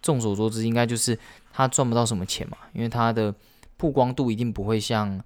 [0.00, 1.18] 众所周知应该就是
[1.52, 3.34] 他赚不到什么钱嘛，因为他的
[3.76, 5.22] 曝光度一定不会像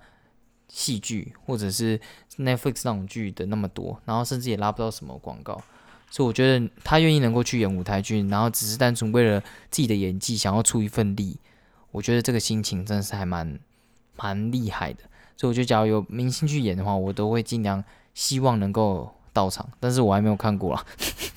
[0.66, 1.96] 戏剧或者是
[2.36, 5.62] Netflix 那种剧的那么多，然后甚至也拉不到什么广告，
[6.10, 11.38] 所以我觉得他愿意能够去演舞台剧，然后只是单纯为了自己的演技想要出一份力，
[11.92, 13.56] 我觉得这个心情真的是还蛮。
[14.16, 15.04] 蛮厉害的，
[15.40, 17.82] 所以我觉得，假如有明星去演的话，我都会尽量
[18.12, 19.66] 希望能够到场。
[19.80, 20.84] 但是我还没有看过啦，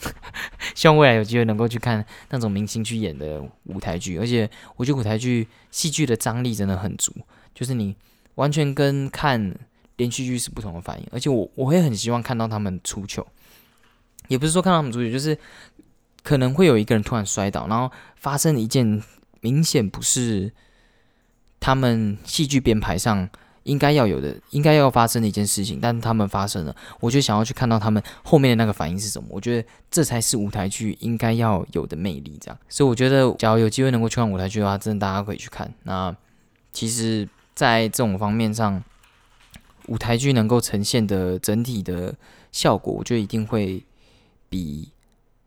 [0.75, 4.17] 希望未来有机会能够去看那种明星去演的舞台剧。
[4.17, 7.13] 而且我觉得舞台剧戏剧的张力真的很足，
[7.55, 7.95] 就是你
[8.35, 9.55] 完全跟看
[9.95, 11.07] 连续剧是不同的反应。
[11.13, 13.25] 而且我我会很希望看到他们出糗，
[14.27, 15.39] 也不是说看到他们出糗，就是
[16.23, 19.01] 可能会有一个人突然摔倒，然后发生一件
[19.39, 20.51] 明显不是。
[21.65, 23.29] 他们戏剧编排上
[23.63, 29.27] 应该要有的、应该要发生的一件事情，但是他们发生了，我就想要去看到他们后面的那个反应是什么。
[29.31, 32.57] 我觉得这才是舞台剧应该要有的魅力，这样。
[32.67, 35.73] 所以我觉得，假如有机会能够去看舞台剧的话，真的大家可以去看。
[35.83, 36.15] 那
[36.71, 38.83] 其实，在这种方面上，
[39.87, 42.13] 舞台剧能够呈现的整体的
[42.51, 43.83] 效果，我觉得一定会
[44.49, 44.89] 比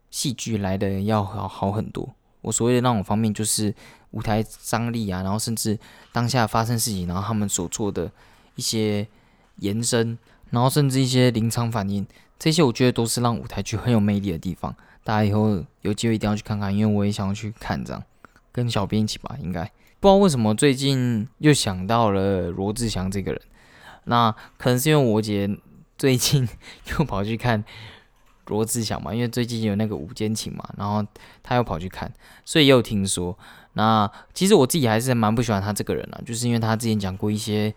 [0.09, 2.15] 戏剧来的要好好很多。
[2.41, 3.73] 我所谓的那种方面，就是。
[4.11, 5.77] 舞台张力啊，然后甚至
[6.11, 8.11] 当下发生事情，然后他们所做的
[8.55, 9.07] 一些
[9.57, 10.17] 延伸，
[10.49, 12.05] 然后甚至一些临场反应，
[12.39, 14.75] 这些我觉得都是让舞台剧很有魅力的地方。
[15.03, 18.03] 大家以后有机会一定要去看看，因为我也想要去看这样，
[18.51, 19.37] 跟小编一起吧。
[19.41, 19.63] 应该
[19.99, 23.41] 不知道为什么最近又想到了罗志祥这个人，
[24.05, 25.49] 那可能是因为我姐
[25.97, 26.47] 最近
[26.91, 27.63] 又跑去看
[28.47, 31.05] 罗志祥嘛，因为最近有那个午间情嘛，然后
[31.43, 32.11] 他又跑去看，
[32.45, 33.37] 所以又听说。
[33.73, 37.71] 那其实我自己还是蛮不喜欢他这个人啊，就是因为他之前讲过一些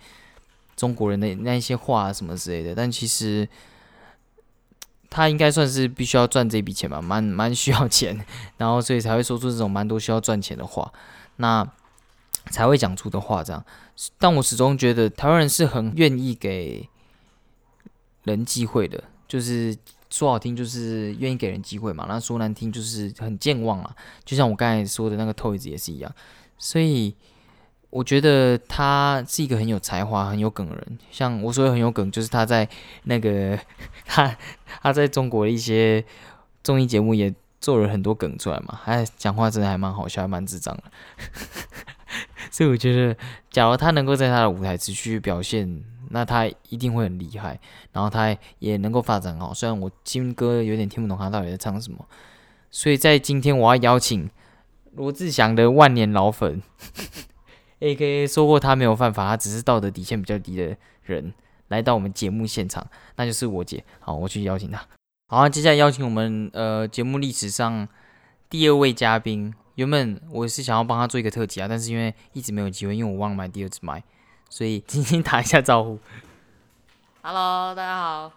[0.75, 2.75] 中国人的那一些话什么之类的。
[2.75, 3.47] 但其实
[5.11, 8.18] 他应该算是必须要赚这笔钱吧，蛮蛮需要钱，
[8.57, 10.91] 然后所以才会说出这种蛮多需要赚钱的话，
[11.37, 11.71] 那
[12.51, 13.62] 才会讲出的话这样。
[14.18, 16.89] 但我始终觉得台湾人是很愿意给
[18.25, 19.77] 人机会的，就是。
[20.11, 23.94] 说好听就是愿意给人机会嘛，那说难听就是很健忘啊。
[24.24, 26.12] 就像我刚才说的那个 Toys 也是一样，
[26.58, 27.14] 所以
[27.90, 30.98] 我觉得他是一个很有才华、很有梗的人。
[31.12, 32.68] 像我说的很有梗，就是他在
[33.04, 33.56] 那个
[34.04, 34.36] 他
[34.82, 36.04] 他在中国的一些
[36.64, 40.84] 综艺节目也做了很多梗出来嘛，他讲话真的还蛮好笑，还蛮智障的。
[42.50, 43.16] 所以我觉得，
[43.48, 45.84] 假如他能够在他的舞台持续表现。
[46.11, 47.58] 那他一定会很厉害，
[47.92, 49.54] 然后他也能够发展好。
[49.54, 52.04] 虽然我金歌有点听不懂他到底在唱什么，
[52.70, 54.28] 所以在今天我要邀请
[54.94, 56.61] 罗志祥的万年老粉，
[57.78, 61.32] A.K.A 说过他没有犯法，他只是道德底线比较低的人，
[61.68, 62.86] 来到我们节目现场，
[63.16, 63.82] 那就是我姐。
[64.00, 64.84] 好，我去邀请他。
[65.28, 67.88] 好，接下来邀请我们呃节目历史上
[68.50, 69.54] 第二位嘉宾。
[69.76, 74.02] 原本我是想要帮他做一个特辑啊，但是因为一直没有机会，因为我忘了买第二支麦。
[74.51, 75.96] 所以，轻轻打一下招呼。
[77.22, 78.32] Hello，大家好。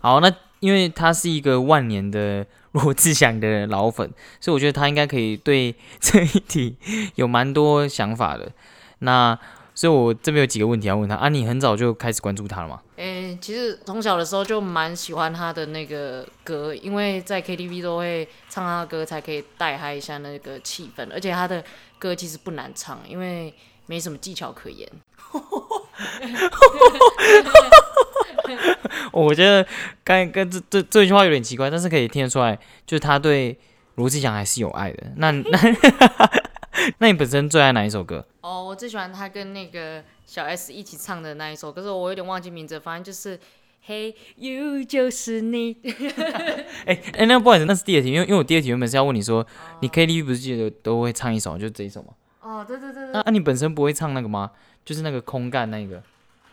[0.00, 4.10] 好，那因为他是一个万年的罗志祥的老粉，
[4.40, 6.76] 所以我觉得他应该可以对这一题
[7.14, 8.50] 有蛮多想法的。
[8.98, 9.38] 那，
[9.76, 11.28] 所以我这边有几个问题要问他啊。
[11.28, 12.82] 你很早就开始关注他了吗？
[12.96, 21.08] 诶，其实从小的时候就蛮喜欢他的那个歌，因为在 KTV 都会唱他的歌，才可以带嗨一下那个气氛。
[21.12, 21.62] 而且他的
[22.00, 23.54] 歌其实不难唱，因为
[23.86, 24.88] 没什么技巧可言。
[29.12, 29.66] 我觉得
[30.02, 33.58] 刚刚这这这句话有点奇怪，但是可以听得出来，就是他对
[33.96, 35.12] 罗志祥还是有爱的。
[35.16, 35.58] 那那
[36.98, 38.26] 那你本身最爱哪一首歌？
[38.40, 43.38] 哦，我最喜欢他跟那个小 S 一起唱的那一首，可是我有点忘记名字，反正就是。
[43.86, 45.76] Hey you 就是你，
[46.86, 49.46] 哎、哎、那不好意思，那是第二题，因为因为我第二题原本是要问你说，
[49.82, 52.14] 你 KTV 不是记得都会唱一首，就这一首吗？
[52.44, 54.50] 哦，对对对对那、，啊、你本身不会唱那个吗？
[54.84, 56.02] 就是那个空干那个。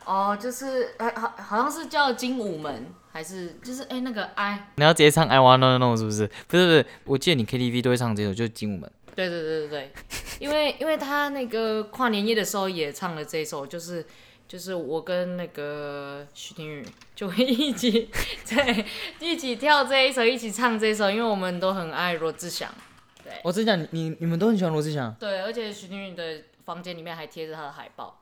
[0.05, 6.25] 哦，就是哎，好，好像是叫精武门，还是就是哎那个 I，你要直接唱 I wanna know 是不是？
[6.47, 8.89] 不是不是，我记得你 KTV 都会唱这首，就是《精武门》。
[9.13, 9.91] 对对对对对，
[10.39, 14.05] 因为因为他那个跨年夜的时候也唱了这首，就是
[14.47, 18.09] 就是我跟那个徐婷宇就会一起
[18.45, 18.85] 在
[19.19, 22.73] 一起跳这一首，一起唱这一首，因为我们都很爱罗志祥。
[23.43, 28.21] 我只讲你你你们都很喜欢罗志祥，对，而且徐婷宇的房间里面还贴着他的海报，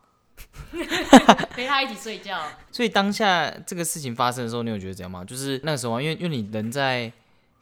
[1.55, 2.41] 陪他一起睡觉。
[2.71, 5.23] 所以当下这个事情发生的时候，你有觉得怎样吗？
[5.25, 7.11] 就是那个时候啊，因为因为你人在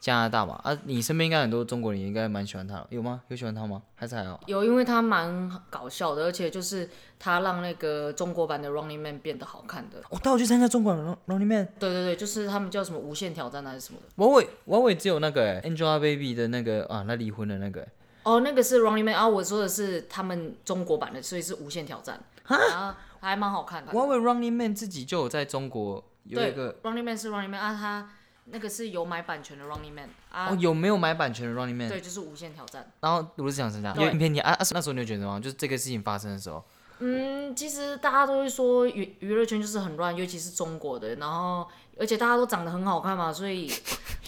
[0.00, 3.22] 加拿大嘛，啊，你身边应该很多中国人也应该蛮喜欢他，有吗？
[3.28, 3.82] 有喜欢他吗？
[3.96, 4.40] 还是还好？
[4.46, 6.88] 有，因为他蛮搞笑的，而且就是
[7.18, 10.00] 他让那个中国版的 Running Man 变得好看的。
[10.10, 14.06] 我带我去参加中国 Running Man，对对对，就是他们叫什么无限挑战还是什么的。
[14.16, 17.88] 王伟，王伟只有那个、欸、Angelababy 的那个啊，那离婚的那个、欸
[18.22, 22.20] 哦，那个是 Running Man 啊，我说的是他们中国版的，所以是无限挑战。
[22.44, 23.92] 啊，还蛮好看的。
[23.92, 26.76] 王伟 Running Man 自己就有在中国有一对个。
[26.82, 28.10] Running Man 是 Running Man 啊，他
[28.50, 31.88] 那个是有买版权的 Running Man 啊，哦，有没有买版权的 Running Man？
[31.88, 32.90] 对，就是无限挑战。
[33.00, 35.38] 然后罗志祥身上对有影片你啊啊，那时候你有觉得吗？
[35.38, 36.64] 就是这个事情发生的时候，
[37.00, 41.68] 嗯，其实大家都会说娱娱乐圈就是很乱，尤其是中国的，然后
[41.98, 43.70] 而且大家都长得很好看嘛，所以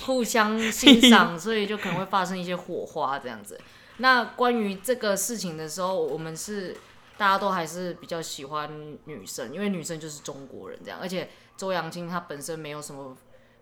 [0.04, 3.58] 互相欣赏， 所以就可能会发生一些火花这样子。
[3.98, 6.76] 那关于这个事情的时候，我们是
[7.18, 13.16] 大家都还是比较喜欢女生，因为女生就是中国人这样，而且周扬青她本身没有什么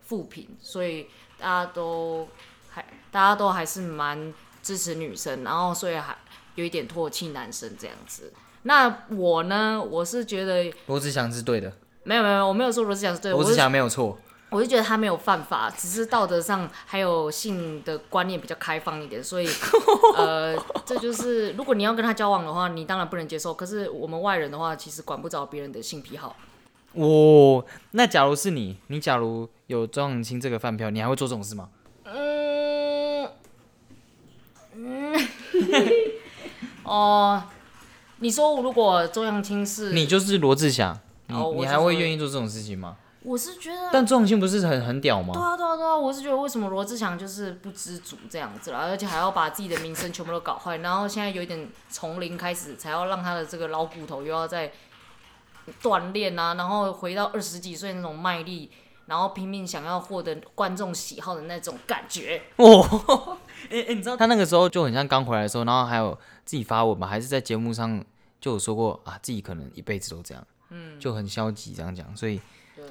[0.09, 1.07] 负评，所以
[1.39, 2.27] 大家都
[2.71, 2.83] 还
[3.13, 4.33] 大家都还是蛮
[4.63, 6.17] 支持女生，然后所以还
[6.55, 8.33] 有一点唾弃男生这样子。
[8.63, 11.73] 那我呢，我是觉得罗志祥是对的，
[12.05, 14.19] 没有没有，我没有说罗志祥是对的，罗志祥没有错。
[14.51, 19.47] 我就觉得他没有犯法，只是道德上还有性的观念比较开放一点，所以
[20.17, 20.57] 呃，
[20.87, 23.53] 这就是如果你要跟他交往的话，你当然不能接受。
[23.53, 26.35] 可是我们外人的话，其实管不着别人的性癖好。
[26.93, 31.69] 哦，那假如是你，你假如有周扬青这个饭票，你还会做这种事吗？
[32.05, 33.29] 嗯
[34.75, 35.15] 嗯，
[36.85, 37.43] 哦，
[38.19, 42.97] 你说如果周扬青是，你就是罗志祥，你、哦你还会愿意做这种事情吗？
[43.25, 45.43] 我是觉得但周扬青不是很很屌吗对？
[45.43, 45.95] 啊，对啊，对啊！
[45.95, 54.73] 我是觉得为什么罗志祥就是不知足这样子啦，而且还要把自己的名声全部都搞坏，然后现在有一点从零开始，才要让他的这个老骨头又要再
[55.83, 58.71] 锻炼啊，然后回到二十几岁那种卖力，
[59.07, 62.43] 然后拼命想要获得观众喜好的那种感觉。
[62.57, 63.39] 哦，
[63.71, 68.05] 哎、哎、你知道他那个时候就很像刚回来的时候，然后还有自己发文嘛，还是在节目上
[68.41, 72.41] 就有说过啊，自己可能一辈子都这样，嗯，就很消极这样讲，所以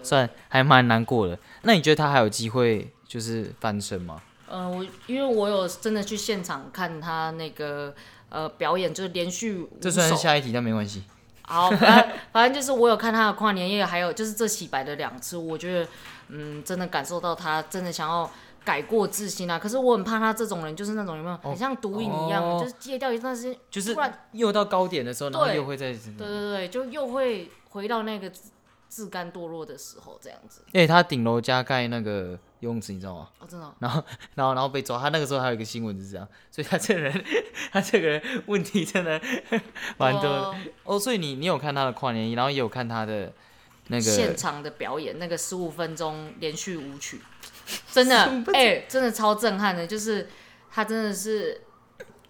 [0.04, 1.38] 算还蛮难过的。
[1.64, 4.22] 那你觉得他还有机会就是翻身吗？
[4.50, 7.94] 呃，我因为我有真的去现场看他那个
[8.30, 11.04] 呃表演，就是连续这虽然是下一题，但没关系。
[11.48, 15.90] 好，反正反正就是我有看他的跨年夜，还有就是这洗白的两次，我觉得
[16.28, 18.30] 嗯，真的感受到他真的想要
[18.66, 19.58] 改过自新啊。
[19.58, 25.94] 可是我很怕他这种人，就是那种有没有很像毒瘾一样，哦就是戒掉一段时间，就是突然又到高点的时候，然后又会再。
[25.94, 28.52] 对对对，就又会回到那个自
[28.90, 30.62] 自甘堕落的时候，这样子。
[30.74, 33.30] 哎、他顶楼加盖那个游泳池，你知道吗？
[33.40, 34.04] 哦，真的哦、然后，
[34.36, 35.00] 然后，然后被抓。
[35.00, 37.26] 他那个时候还有一个新闻是这样， 所以他这个人，
[37.72, 39.22] 他这个人问题真的
[39.98, 40.30] 蛮多的。
[40.30, 43.32] 哦哦，所以你你有看他的跨年夜，然后也有看他的
[43.88, 47.22] 那个，现场的表演，那个十五分钟连续舞曲，
[47.92, 50.28] 真的，哎、真的超震撼的，就是
[50.72, 51.62] 他真的是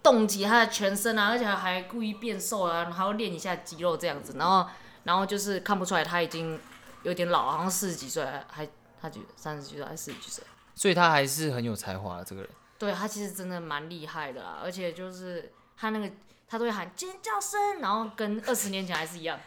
[0.02, 4.66] 动起他的全身啊，而且还故意变瘦啊，然后还要练一下肌肉这样子，然后，
[5.04, 6.58] 然后就是看不出来他已经
[7.02, 8.68] 有点老，好像四十几岁，还
[9.00, 10.44] 还他几三十几岁还是四十几岁？
[10.74, 12.50] 所以他还是很有才华的这个人。
[12.78, 16.10] 对他其实真的蛮厉害的啦，而且就是他那个
[16.46, 19.38] 他都会喊尖叫声，然后跟二十年前还是一样。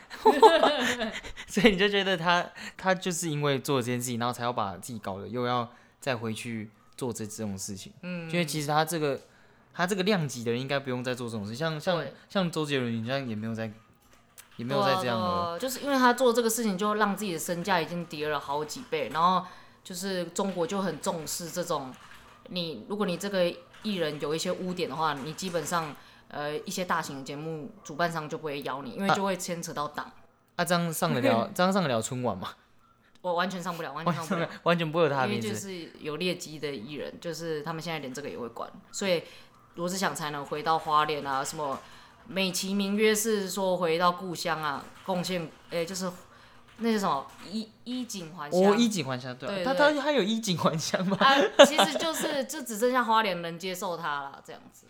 [1.47, 2.45] 所以你就觉得他
[2.75, 7.93] 他就是因为做了这件事情，然后才要把自己搞得又要再回去做这这种事情。
[8.01, 9.21] 嗯，因为其实他这个
[9.73, 13.71] 他这个量级的人应该不用再做这种事，像像像周杰伦，你像也没有在
[14.61, 15.47] 也没有再这样了。
[15.47, 19.45] 对啊就是因为他做这个事情，就让自己的身价已经跌了好几倍，然后
[19.83, 21.91] 就是中国就很重视这种，
[22.49, 23.51] 你如果你这个
[23.83, 25.95] 艺人有一些污点的话，你基本上
[26.27, 30.11] 呃一些大型的节目主办商就不会邀你，因为就会牵扯到党，
[30.55, 32.49] 啊，这样上得了，这样上得了春晚嘛？
[33.21, 34.49] 我完全上不了，完全上不了。
[34.63, 35.53] 完全不会有他的因为就。
[35.53, 39.21] 是有劣迹的艺人，就是他们现在连这个也会管，所以
[39.75, 41.79] 罗志祥才能回到花莲啊，什么
[42.27, 46.11] 美其名曰是说回到故乡啊，贡献诶、就是
[46.77, 48.59] 那是什么衣衣锦还乡。
[48.59, 51.17] 哦，衣锦还乡，对啊，他对对他他还有衣锦还乡吗？
[51.19, 54.85] 啊，其实就是 就只剩下花莲能接受他了，这样子。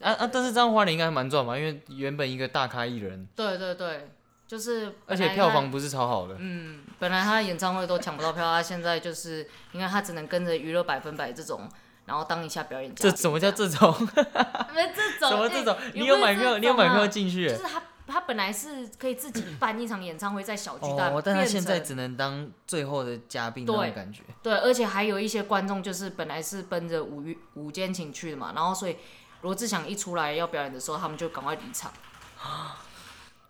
[0.00, 0.26] 啊啊！
[0.32, 4.10] 但是这样花莲应该蛮赚吧，因为原本一个大咖艺人，对对对，
[4.48, 6.34] 就是而且票房不是超好的。
[6.40, 11.68] 嗯，本来他的演唱会都抢不到票，他现在就是你看他只能跟着娱乐百分百这种，
[12.06, 12.94] 然后当一下表演。
[12.94, 13.94] 这什么叫这种？
[14.74, 15.30] 没这种？
[15.30, 15.76] 什么这种？
[15.78, 16.58] 哎你有买票？
[16.58, 17.06] 你有买票？
[17.06, 24.22] 进去就是他他本来是可以自己办一场演唱会在小巨蛋，哦，但他变现在只能当最后的嘉宾那种感觉。
[24.42, 28.96] 对，而且还有一些观众就是本来是奔着五月午间情去的嘛，然后所以
[29.42, 31.90] 罗志祥一出来要表演的时候，他们就赶快离场。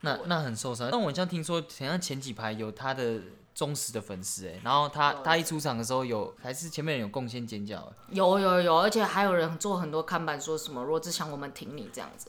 [0.00, 0.88] 那那很受伤。
[0.90, 3.20] 但我好像听说，好像前几排有他的
[3.54, 7.92] 忠实的粉丝哎，然后他他一出场的时候有，还是前面人有贡献尖叫哎。
[8.10, 12.28] 有有有，而且还有人做很多看板，说什么罗志祥我们挺你这样子，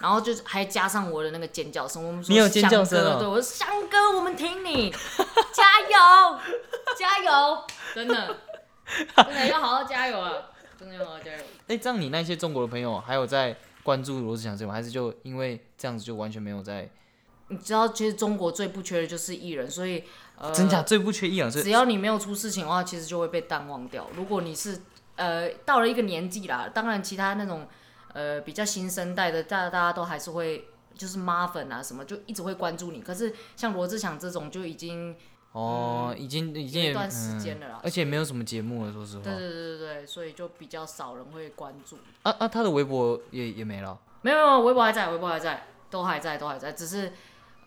[0.00, 3.04] 然后就还加上我的那个尖叫声，我们说你有尖叫声哦。
[3.04, 4.90] 翔哥对，我说翔哥我们挺你，
[5.54, 6.38] 加油
[6.98, 7.64] 加油，
[7.94, 8.36] 真的。
[9.16, 10.30] 真的要好好加油啊，
[10.78, 11.38] 真的要好好加油。
[11.68, 16.90] 哎，这样你那些中国的朋友还有在关注罗志祥这种，还是就因为这样子就完全没有在？
[17.48, 20.04] 你知道，其实中国最不缺的就是艺人，所以
[20.36, 24.08] 呃，真假最不缺艺人是只要你没有出事情的话，其实就会被淡忘掉。
[24.16, 24.80] 如果你是
[25.16, 27.68] 呃到了一个年纪啦，当然其他那种
[28.12, 33.00] 呃比较新生代的，大大家都还是会就是妈粉啊什么，就一直会关注你。
[33.00, 35.14] 可是像罗志祥这种就已经
[35.52, 39.22] 哦，已经已经有一段时间了啦嗯，而且没有什么节目了，说实话。
[39.22, 41.96] 对对对对对，所以就比较少人会关注。
[42.24, 43.96] 啊啊，他的微博也也没了。
[44.22, 47.12] 没有没有，微博还在，微博还在，都还在，都还在，只是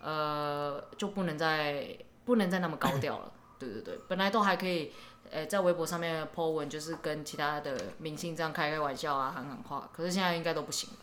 [0.02, 1.96] 呃就不能再
[2.28, 3.32] 不能再那么高调了。
[3.58, 4.92] 对 对对，本来都还可以，
[5.30, 10.96] 呃，在微博上面 po 文，就是跟其他的明星这样开开玩笑啊，喊喊话，可是现在应该都不行了。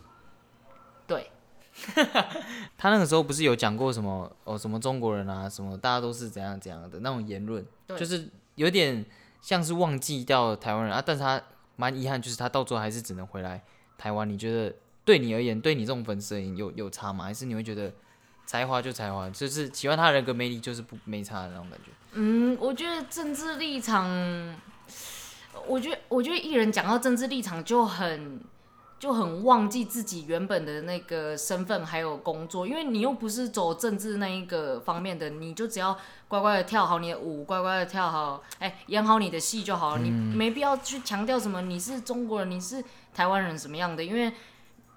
[1.07, 1.31] 对，
[2.77, 7.65] 他那个时候不是有讲过什么哦，什么中国人啊，什么大家都是怎样怎样的那种言论，
[7.97, 9.03] 就是有点
[9.41, 11.03] 像是忘记掉台湾人啊。
[11.03, 11.41] 但是他
[11.75, 13.61] 蛮遗憾，就是他到最后还是只能回来
[13.97, 14.29] 台湾。
[14.29, 14.73] 你觉得
[15.03, 17.25] 对你而言，对你这种粉丝而言有有差吗？
[17.25, 17.91] 还是你会觉得
[18.45, 21.91] 才华就才华，就是喜欢他的人格魅力就是不没差的那种感觉？
[22.13, 24.07] 嗯，我觉得政治立场，
[25.67, 28.39] 我觉得我觉得艺人讲到政治立场就很
[28.99, 42.83] 就很忘记自己原本的那个身份还有工作，因为你又不是走政治那一个方面的，你就只要乖乖的跳好你的舞，乖乖的跳好，哎、演好你的戏就好了，你没必要去强调什么你是中国人，你是
[43.13, 44.31] 台湾人什么样的，因为。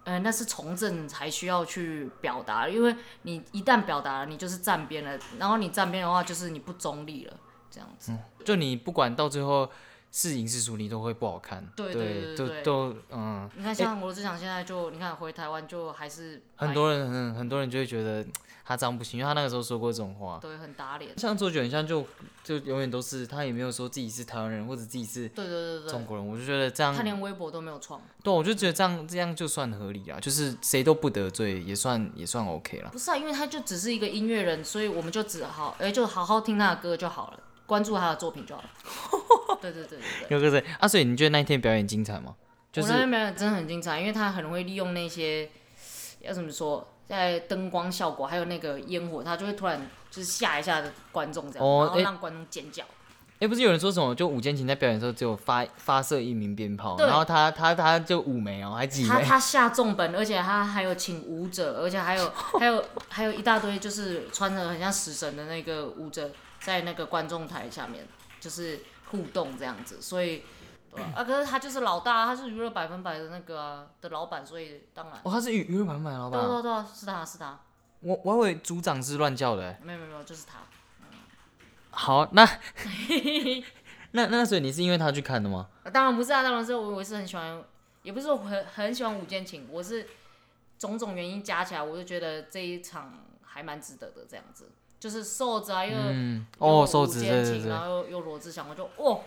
[0.08, 7.36] 呃，那是从政才需要去表达，因为你一旦表达了，你就是站边了，然后你站边的话，就是你不中立了，
[7.70, 8.12] 这样子。
[8.42, 9.70] 就你不管到最后
[10.10, 11.62] 是赢是输，你都会不好看。
[11.76, 18.24] 对对对对对都都嗯，你看，像罗志祥现在就，你看回台湾就还是很多人很很多人就会觉得
[18.68, 20.38] 他这样不行，因为他那个时候说过这种话。
[20.42, 21.18] 对很打脸。
[21.18, 22.06] 像周杰伦，像就
[22.44, 27.98] 就永远都是他也没有说自己是台湾人或者自己是对对对对中国人，我就觉得这样他，连微博都没有创。
[28.22, 32.90] 对，我就觉得这样这样就算合理啊，就是谁都不得罪，也算也算 OK 了。
[32.90, 38.68] 不是啊，因为他就只是一个音乐人，所以我们就只好，哎、就好好听他的歌就好了，关注他的作品就好了。
[39.62, 40.36] 对对对对对。
[40.36, 40.86] 有个谁啊？
[40.86, 42.36] 所以你觉得那一天表演精彩吗？
[42.70, 45.48] 就是我那天表演真的很精彩，因为他很会利用那些
[46.20, 52.84] 要怎么说，在灯光效果还有那个烟火，他就会突然就是吓一下的观众这样，然后让观众尖叫。
[53.40, 54.14] 哎、不是有人说什么？
[54.14, 59.08] 就午间琴在表演的时候只有发发射一鸣鞭炮，对然后他他他就五枚哦，还几枚？
[59.08, 66.30] 他他下重本，而且他还有请舞者，而且还有还有 还有一大堆就是穿着很像死神的那个舞者
[66.60, 68.06] 在那个观众台下面
[68.40, 68.80] 就是
[69.10, 70.42] 互动这样子，所以。
[70.90, 77.60] 对啊，啊可是他就是老大，他是娱乐百分百的那个、啊、的老板，所以当然，哦，他是娱娱乐版本的老板啊、对对对，是他是他，
[78.00, 79.80] 我我以为组长是乱叫的欸。
[79.82, 80.58] 没有没有没有，就是他。
[81.90, 82.44] 好，那
[84.12, 85.68] 那那所以你是因为他去看的吗？
[85.92, 87.62] 当然不是啊，当然是我我是很喜欢，
[88.02, 90.06] 也不是我很很喜欢五件情，我是
[90.78, 93.12] 种种原因加起来，我就觉得这一场
[93.42, 94.70] 还蛮值得的，这样子，
[95.00, 97.24] 就是瘦子啊，又嗯，又哦，瘦子。
[97.66, 99.22] 然后又又罗志祥，我就哦，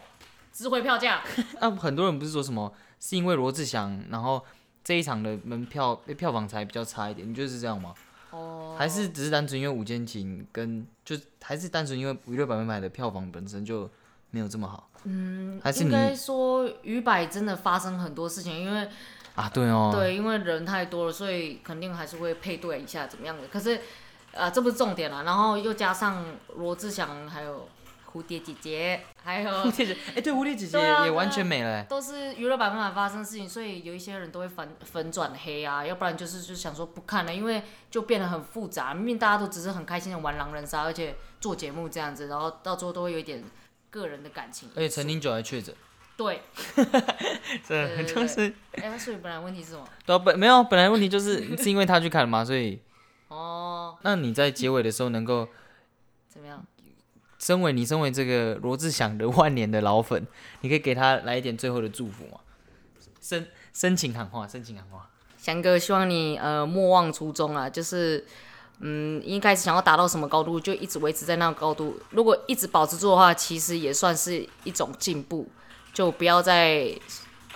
[0.51, 1.21] 值回票价，
[1.59, 4.43] 那、很多人不是说什么是因为罗志祥，然后
[4.83, 7.93] 这一场的门票票房才比较差一点，你觉得是这样吗？
[8.31, 13.89] 哦，还是只是单纯因为午间情跟就还是单纯因为娱乐百分百的票房本身就
[14.29, 18.87] 没有这么好嗯，还是应该说于百真的发生很多事情，因为
[19.35, 19.49] 啊？
[19.49, 23.47] 对哦，对，因为人太多了，所以肯定还是会配对一下怎么样的。
[23.47, 23.81] 可是，
[24.31, 25.23] 呃，这不是重点啦。
[25.23, 26.23] 然后又加上
[26.55, 27.67] 罗志祥还有
[28.13, 31.83] 蝴蝶姐姐，还有蝴蝶姐，哎，对，蝴蝶姐姐也完全没了。
[31.85, 38.93] 都是娱乐百分百发生的事情，所以有一些人都会粉粉转黑啊，要不然就是就想说不看了，因为就变得很复杂。
[38.93, 43.43] 明明大家都只是很开心的玩狼人杀，而且做节目这样子，然后到最后都会有一点
[43.89, 44.69] 个人的感情。
[44.75, 45.73] 而且陈零九还确诊，
[46.17, 46.41] 对，
[47.67, 49.87] 这对就是哎、所以本来问题是什么？
[50.05, 52.79] 对啊本没有本来问题就是是因为他去看嘛，所以
[53.29, 55.47] 哦，那你在结尾的时候能够，
[56.27, 56.65] 怎么样？
[57.41, 60.25] 身为你身为这个罗志祥的万年的老粉，
[60.61, 62.37] 你可以给他来一点最后的祝福吗？
[63.19, 65.09] 深深情喊话，深情喊话。
[65.39, 68.23] 翔哥，希望你呃莫忘初衷啊，就是
[68.79, 71.99] 嗯一开始想要达到什么高度，就一直维持在那个高度。
[72.11, 75.47] 如果一直保持住的话，其实也算是一种进步，
[75.91, 76.95] 就不要再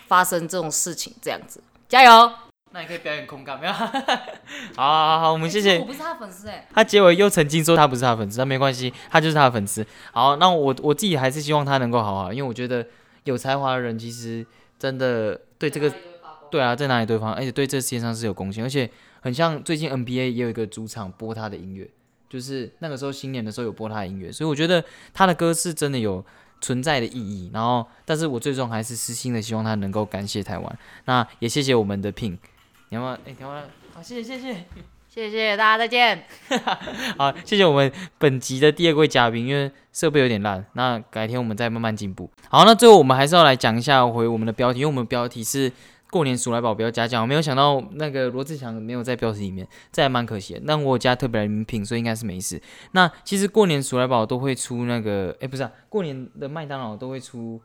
[0.08, 2.32] 发生这种事情，这样子，加油！
[2.76, 3.72] 那你可以表演空感，没有？
[3.72, 3.88] 好
[4.76, 5.86] 好好好，我们谢谢我。
[5.86, 9.86] 不是他粉丝哎、他结尾又曾经说他不是他粉丝，但没关系，他就是他的粉丝。
[10.12, 12.86] 好，那我我自己还是希望他能够好好，因为我觉得
[13.24, 14.46] 有才华的人其实
[14.78, 15.90] 真的对这个
[16.52, 18.90] 对啊，在哪里对方，而且对这世界上是有贡献，而且
[19.22, 21.90] 很像最近 NBA 也有一个主场播他的音乐，
[22.30, 26.26] 就是那个时候新年的时候有播他的音乐，所以我觉得他的歌是真的有
[26.60, 27.50] 存在的意义。
[27.54, 32.38] 然后，但是我最终还是私心的希望他能够感谢台湾，那也谢谢我们的 Pin，
[32.90, 33.14] 你要不要？
[33.26, 33.64] 哎、台湾，
[33.94, 34.66] 好，谢谢谢谢。
[35.08, 36.26] 谢谢大家，再见。
[37.18, 42.30] 好，谢谢我们本集的第二位嘉宾，因为设备有点烂，那改天我们再慢慢进步。
[42.50, 45.72] 好，那最后我们还是要来讲一下回我们的标题，因为我们标题是
[46.12, 50.62] 过年鼠来宝不要加酱，我没有想到那个罗志祥没有在标题里面，这还蛮可惜的。
[50.68, 52.62] 但我有加特别来宾品，所以应该是没事。
[52.92, 57.62] 那其实过年鼠来宝都会出那个，哎、不是、啊，过年的麦当劳都会出。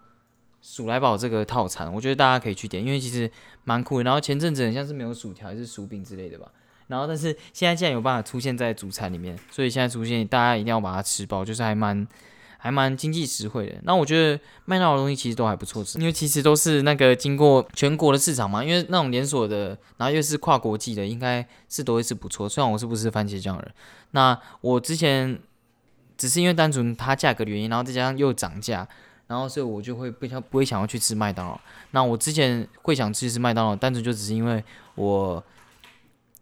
[0.63, 3.31] 鼠来宝这个套餐，我觉得大家可以去点，因为其实
[3.65, 4.05] 蛮酷的。
[4.05, 6.47] 然后前阵子很像是没有薯条还是薯饼之类的吧，
[6.89, 12.07] 然后但是现在竟然有办法出现在主餐里面，所以现在出现大家一定要把它吃饱，就是还蛮
[12.59, 13.77] 还蛮经济实惠的。
[13.85, 22.47] 那我觉得麦当劳的东西其实都还不错，因为其实都是那个经过全国的市场嘛，因为那种连锁的，然后又是跨国际的，应该是都会是不错。
[22.47, 23.73] 虽然我是不是番茄酱的人，
[24.11, 25.41] 那我之前
[26.19, 28.87] 只是因为单纯它价格的原因，然后再加上又涨价。
[29.31, 31.57] 然后，所以我就会不想不会想要去吃麦当劳。
[31.93, 34.65] 那我之前会想吃是麦当劳，单纯就只是因为
[34.97, 35.41] 我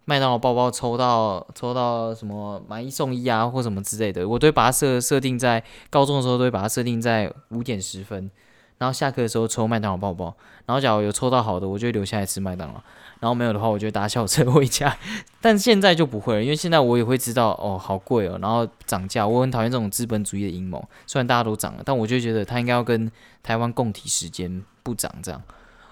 [0.07, 8.31] 麦当劳包包抽到抽到什么买一送一啊，或什么之类的，我都会把它设设定在高中的时候都会把它设定在五点十分，
[8.79, 10.35] 然后下课的时候抽麦当劳包包，
[10.65, 12.83] 然后假如有抽到好的，我就留下来吃麦当劳，
[13.21, 14.97] 然后没有的话，我就搭校车回家。
[15.41, 20.87] 但现在就不会了，因为现在我也会知道哦，好贵哦，然后涨价，我很讨厌这种资本主义的阴谋。
[21.07, 23.11] 虽然大家都涨了，但我就觉得它应该要跟
[23.43, 25.43] 台湾共体时间不涨这样，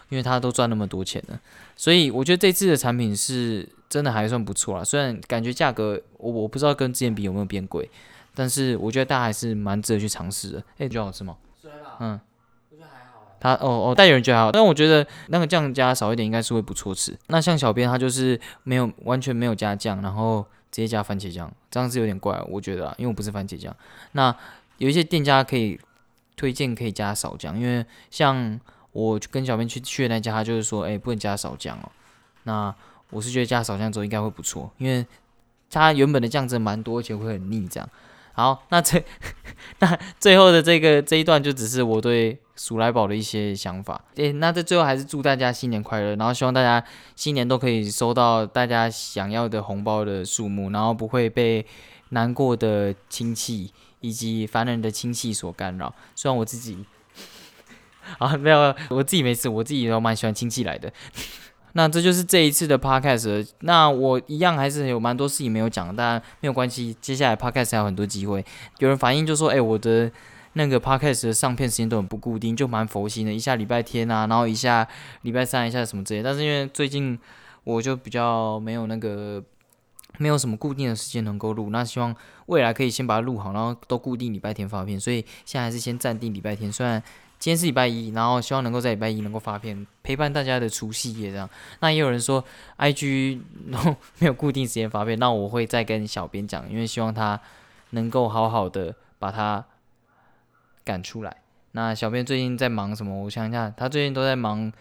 [0.09, 1.41] 因为它都赚那么多钱了。
[1.77, 7.89] 所以我觉得这次的产品是真的还算不错啦，虽然感觉价格我我不知道跟之前比有没有变贵，
[8.35, 10.59] 但是我觉得大家还是蛮值得去尝试的。
[10.59, 11.37] 哎、你觉得好吃吗？
[12.01, 12.20] 嗯，
[13.41, 17.16] 他哦哦，但有人觉得还好，但我觉得那个酱加少一点应该是会不错吃。
[17.28, 23.74] 那像小编他就是没有完全没有加酱，然后直接加番茄酱，这样是有点怪，我觉得啦，因为我不是番茄酱。
[24.12, 24.34] 那
[24.78, 25.78] 有一些店家可以
[26.37, 28.59] 推荐可以加少酱，因为像
[28.93, 31.91] 我跟小编去去的那家，他就是说，哎、不能加少酱哦。
[32.45, 32.74] 那
[33.11, 35.07] 我是觉得加少酱之后应该会不错，因为
[35.70, 37.89] 它原本的酱汁蛮多，而且会很腻这样。
[38.37, 39.03] 好，那这
[39.80, 43.99] 那最后的这个这一段就只是我对鼠来宝的一些想法。
[44.16, 46.84] 诶，那在最后还是祝大家新年快乐，然后希望大家
[47.14, 51.64] 新年都可以收到大家想要的红包的数目，然后不会被
[52.11, 55.95] 难过的亲戚以及烦人的亲戚所干扰。
[56.14, 56.84] 虽然我自己
[58.20, 60.93] 啊没有，我自己没事，我自己都蛮喜欢亲戚来的。
[61.77, 63.47] 那这就是这一次的 podcast。
[63.61, 68.43] 那我一样还是有蛮多事情没有讲，但没有关系，接下来 podcast 还有很多机会。
[68.79, 70.11] 有人反映就说，哎、我的
[70.55, 74.89] 那个 podcast 的上片时间都很不固定，就蛮佛心的，一下礼拜天啊，然后一下
[75.20, 76.22] 礼拜三，一下什么之类。
[76.22, 77.18] 但是因为最近
[77.64, 79.45] 我就比较没有那个
[80.16, 82.16] 没有什么固定的时间能够录，那希望
[82.47, 84.99] 未来可以先把它录好，然后都固定礼拜天发片。
[84.99, 87.03] 所以现在还是先暂定礼拜天，虽然。
[87.39, 91.49] 今天是礼拜一，然后希望能够在礼拜一能够发片，陪伴大家的除夕夜这样。
[91.80, 92.43] 那也有人说
[92.78, 93.41] ，IG
[94.18, 97.39] 没有固定时间发片，那我会再跟小编讲，因为希望他
[97.91, 99.64] 能够好好的把它
[100.82, 101.37] 赶出来。
[101.72, 103.24] 那小编最近在忙什么？
[103.24, 104.72] 我想一下，他最近都在忙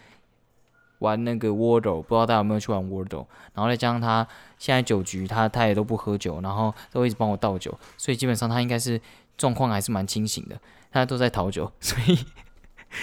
[1.00, 3.26] 玩那个 Wordle，不知道大家有没有去玩 Wordle？
[3.52, 4.26] 然后再加上他
[4.58, 9.00] 现在酒局，他他也都不喝酒，然后都一直帮我倒酒，所以基本上他应该是
[9.36, 10.58] 状况还是蛮清醒的。
[10.90, 12.18] 他都在讨酒，所以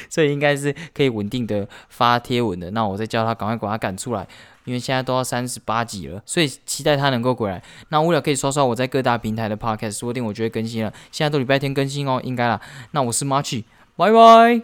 [0.09, 2.71] 所以应该是可以稳定的发贴文的。
[2.71, 4.27] 那我再叫他赶快把他赶出来，
[4.65, 7.61] 因为现在都要三十八集了，所以期待他能够回来。
[7.89, 10.91] 那为了可以刷刷我在各大平台的 podcast，说不定我就会更新了。
[11.11, 12.59] 现在都礼拜天更新哦，应该啦。
[12.91, 13.63] 那我是 March，
[13.95, 14.63] 拜拜。